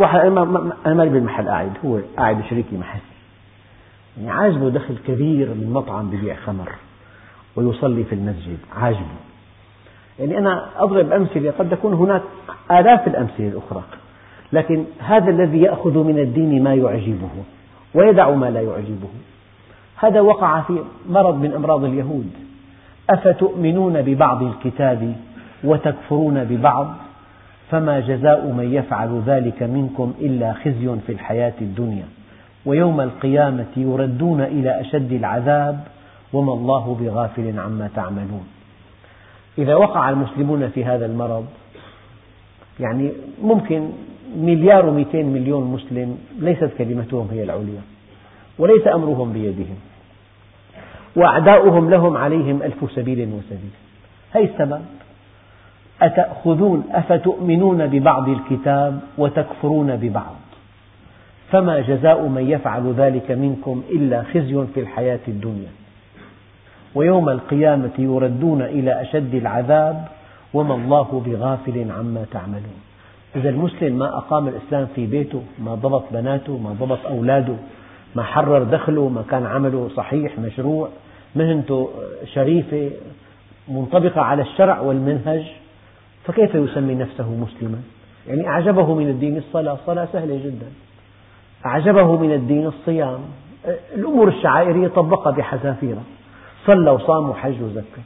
واحد 0.00 0.20
أنا 0.20 0.44
ما 0.44 0.72
أنا 0.86 0.94
مالي 0.94 1.10
بالمحل 1.10 1.48
قاعد 1.48 1.72
هو 1.84 1.98
قاعد 2.16 2.38
بشريكي 2.38 2.76
محل. 2.76 3.00
يعني 4.18 4.30
عاجبه 4.30 4.70
دخل 4.70 4.96
كبير 5.06 5.48
من 5.48 5.70
مطعم 5.72 6.10
بيبيع 6.10 6.34
خمر. 6.34 6.72
ويصلي 7.56 8.04
في 8.04 8.14
المسجد. 8.14 8.58
عاجبه 8.76 9.26
يعني 10.18 10.38
أنا 10.38 10.66
أضرب 10.76 11.12
أمثلة 11.12 11.52
قد 11.58 11.70
تكون 11.70 11.94
هناك 11.94 12.22
آلاف 12.70 13.06
الأمثلة 13.08 13.48
الأخرى. 13.48 13.82
لكن 14.52 14.84
هذا 14.98 15.30
الذي 15.30 15.60
يأخذ 15.60 15.98
من 15.98 16.18
الدين 16.18 16.62
ما 16.62 16.74
يعجبه 16.74 17.30
ويدع 17.94 18.30
ما 18.30 18.50
لا 18.50 18.60
يعجبه. 18.60 19.08
هذا 19.96 20.20
وقع 20.20 20.60
في 20.60 20.78
مرض 21.08 21.40
من 21.40 21.52
أمراض 21.52 21.84
اليهود. 21.84 22.30
أفتؤمنون 23.10 24.02
ببعض 24.02 24.42
الكتاب 24.42 25.16
وتكفرون 25.64 26.44
ببعض؟ 26.44 26.94
فما 27.70 28.00
جزاء 28.00 28.46
من 28.46 28.72
يفعل 28.72 29.22
ذلك 29.26 29.62
منكم 29.62 30.14
إلا 30.20 30.52
خزي 30.52 30.96
في 31.06 31.12
الحياة 31.12 31.54
الدنيا. 31.60 32.04
ويوم 32.66 33.00
القيامة 33.00 33.66
يردون 33.76 34.40
إلى 34.40 34.80
أشد 34.80 35.12
العذاب 35.12 35.80
وما 36.32 36.52
الله 36.52 36.96
بغافل 37.00 37.58
عما 37.58 37.90
تعملون. 37.94 38.46
إذا 39.58 39.74
وقع 39.74 40.10
المسلمون 40.10 40.68
في 40.68 40.84
هذا 40.84 41.06
المرض 41.06 41.46
يعني 42.80 43.12
ممكن 43.42 43.88
مليار 44.36 44.86
ومئتين 44.86 45.26
مليون 45.26 45.64
مسلم 45.64 46.18
ليست 46.38 46.70
كلمتهم 46.78 47.28
هي 47.32 47.42
العليا 47.42 47.80
وليس 48.58 48.86
أمرهم 48.86 49.32
بيدهم 49.32 49.76
وأعداؤهم 51.16 51.90
لهم 51.90 52.16
عليهم 52.16 52.62
ألف 52.62 52.92
سبيل 52.92 53.18
وسبيل. 53.18 53.70
هذا 54.30 54.44
السبب. 54.44 54.84
أتأخذون 56.02 56.84
أفتؤمنون 56.90 57.86
ببعض 57.86 58.28
الكتاب 58.28 59.00
وتكفرون 59.18 59.96
ببعض. 59.96 60.36
فما 61.50 61.80
جزاء 61.80 62.26
من 62.26 62.50
يفعل 62.50 62.92
ذلك 62.92 63.30
منكم 63.30 63.82
إلا 63.90 64.22
خزي 64.22 64.64
في 64.74 64.80
الحياة 64.80 65.20
الدنيا. 65.28 65.68
ويوم 66.96 67.28
القيامة 67.28 67.90
يردون 67.98 68.62
إلى 68.62 69.02
أشد 69.02 69.34
العذاب 69.34 70.04
وما 70.54 70.74
الله 70.74 71.22
بغافل 71.26 71.86
عما 71.90 72.24
تعملون. 72.32 72.80
إذا 73.36 73.48
المسلم 73.48 73.98
ما 73.98 74.18
أقام 74.18 74.48
الإسلام 74.48 74.86
في 74.94 75.06
بيته 75.06 75.42
ما 75.58 75.74
ضبط 75.74 76.04
بناته 76.12 76.58
ما 76.58 76.70
ضبط 76.80 77.06
أولاده 77.06 77.56
ما 78.14 78.22
حرر 78.22 78.62
دخله 78.62 79.08
ما 79.08 79.22
كان 79.30 79.46
عمله 79.46 79.90
صحيح 79.96 80.38
مشروع 80.38 80.88
مهنته 81.34 81.90
شريفة 82.34 82.90
منطبقة 83.68 84.20
على 84.20 84.42
الشرع 84.42 84.80
والمنهج 84.80 85.44
فكيف 86.24 86.54
يسمي 86.54 86.94
نفسه 86.94 87.30
مسلما؟ 87.30 87.78
يعني 88.28 88.48
أعجبه 88.48 88.94
من 88.94 89.08
الدين 89.08 89.36
الصلاة 89.36 89.72
الصلاة 89.72 90.08
سهلة 90.12 90.36
جدا. 90.44 90.66
أعجبه 91.66 92.16
من 92.16 92.32
الدين 92.32 92.66
الصيام. 92.66 93.20
الأمور 93.94 94.28
الشعائرية 94.28 94.88
طبقها 94.88 95.30
بحذافيرها. 95.30 96.02
صلى 96.66 96.90
وصام 96.90 97.30
وحج 97.30 97.62
وزكى 97.62 98.02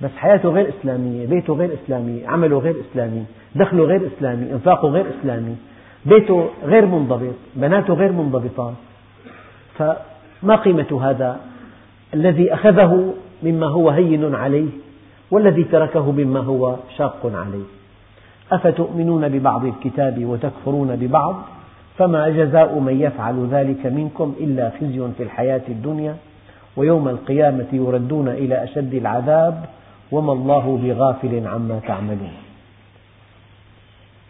بس 0.00 0.10
حياته 0.16 0.48
غير 0.48 0.68
إسلامية 0.68 1.26
بيته 1.26 1.54
غير 1.54 1.70
إسلامي 1.84 2.26
عمله 2.26 2.58
غير 2.58 2.76
إسلامي 2.90 3.24
دخله 3.54 3.84
غير 3.84 4.06
إسلامي 4.06 4.52
إنفاقه 4.52 4.88
غير 4.88 5.06
إسلامي 5.20 5.56
بيته 6.06 6.48
غير 6.64 6.86
منضبط 6.86 7.34
بناته 7.54 7.94
غير 7.94 8.12
منضبطات 8.12 8.74
فما 9.78 10.56
قيمة 10.64 11.00
هذا؟ 11.02 11.40
الذي 12.14 12.54
أخذه 12.54 13.14
مما 13.42 13.66
هو 13.66 13.90
هين 13.90 14.34
عليه 14.34 14.68
والذي 15.30 15.64
تركه 15.64 16.12
مما 16.12 16.40
هو 16.40 16.76
شاق 16.96 17.32
عليه. 17.34 17.64
أفتؤمنون 18.52 19.28
ببعض 19.28 19.64
الكتاب 19.64 20.24
وتكفرون 20.24 20.96
ببعض؟ 20.96 21.42
فما 21.98 22.28
جزاء 22.28 22.78
من 22.78 23.00
يفعل 23.00 23.48
ذلك 23.50 23.86
منكم 23.86 24.34
إلا 24.40 24.70
خزي 24.80 25.08
في 25.16 25.22
الحياة 25.22 25.62
الدنيا. 25.68 26.16
ويوم 26.76 27.08
القيامة 27.08 27.66
يردون 27.72 28.28
إلى 28.28 28.64
أشد 28.64 28.94
العذاب 28.94 29.64
وما 30.12 30.32
الله 30.32 30.80
بغافل 30.82 31.46
عما 31.46 31.80
تعملون. 31.86 32.32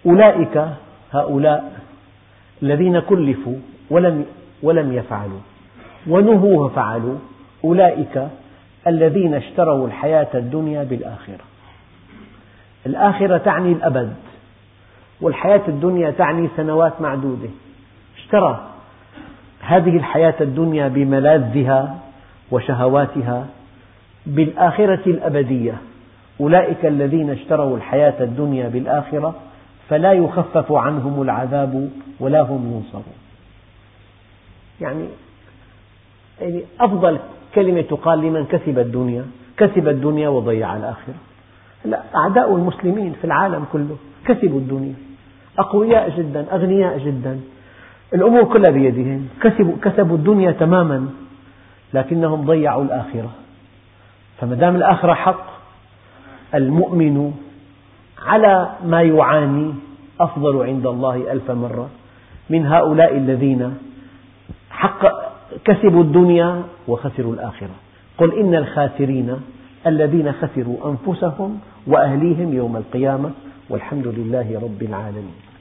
أولئك 0.06 0.68
هؤلاء 1.12 1.82
الذين 2.62 3.00
كلفوا 3.00 3.56
ولم 3.90 4.24
ولم 4.62 4.92
يفعلوا 4.92 5.40
ونهوا 6.06 6.68
فعلوا 6.68 7.16
أولئك 7.64 8.28
الذين 8.86 9.34
اشتروا 9.34 9.86
الحياة 9.86 10.28
الدنيا 10.34 10.84
بالآخرة. 10.84 11.44
الآخرة 12.86 13.36
تعني 13.38 13.72
الأبد 13.72 14.14
والحياة 15.20 15.62
الدنيا 15.68 16.10
تعني 16.10 16.48
سنوات 16.56 17.00
معدودة. 17.00 17.48
اشترى 18.18 18.66
هذه 19.60 19.96
الحياة 19.96 20.34
الدنيا 20.40 20.88
بملاذها 20.88 21.98
وشهواتها 22.50 23.46
بالآخرة 24.26 25.02
الأبدية. 25.06 25.74
أولئك 26.40 26.86
الذين 26.86 27.30
اشتروا 27.30 27.76
الحياة 27.76 28.22
الدنيا 28.22 28.68
بالآخرة 28.68 29.34
فلا 29.88 30.12
يخفف 30.12 30.72
عنهم 30.72 31.22
العذاب 31.22 31.90
ولا 32.20 32.40
هم 32.42 32.72
ينصرون. 32.74 33.14
يعني 34.80 35.04
يعني 36.40 36.62
أفضل 36.80 37.18
كلمة 37.54 37.80
تقال 37.80 38.18
لمن 38.18 38.44
كسب 38.44 38.78
الدنيا 38.78 39.24
كسب 39.56 39.88
الدنيا 39.88 40.28
وضيع 40.28 40.76
الآخرة. 40.76 41.14
لا 41.84 42.02
أعداء 42.16 42.56
المسلمين 42.56 43.12
في 43.12 43.24
العالم 43.24 43.64
كله 43.72 43.96
كسبوا 44.26 44.58
الدنيا. 44.58 44.94
أقوياء 45.58 46.10
جدا 46.18 46.46
أغنياء 46.52 46.98
جدا. 46.98 47.40
الأمور 48.14 48.44
كلها 48.44 48.70
بيدهم. 48.70 49.28
كسبوا, 49.42 49.74
كسبوا 49.82 50.16
الدنيا 50.16 50.50
تماما. 50.50 51.08
لكنهم 51.94 52.44
ضيعوا 52.44 52.84
الآخرة. 52.84 53.30
فما 54.40 54.54
دام 54.54 54.76
الآخرة 54.76 55.14
حق 55.14 55.46
المؤمن 56.54 57.32
على 58.26 58.72
ما 58.84 59.02
يعاني 59.02 59.74
أفضل 60.20 60.66
عند 60.66 60.86
الله 60.86 61.32
ألف 61.32 61.50
مرة 61.50 61.88
من 62.50 62.66
هؤلاء 62.66 63.16
الذين 63.16 63.78
حق 64.70 65.06
كسبوا 65.64 66.02
الدنيا 66.02 66.62
وخسروا 66.88 67.32
الآخرة. 67.34 67.74
قل 68.18 68.38
إن 68.38 68.54
الخاسرين 68.54 69.36
الذين 69.86 70.32
خسروا 70.32 70.76
أنفسهم 70.90 71.60
وأهليهم 71.86 72.54
يوم 72.54 72.76
القيامة 72.76 73.30
والحمد 73.68 74.06
لله 74.06 74.60
رب 74.62 74.82
العالمين. 74.82 75.51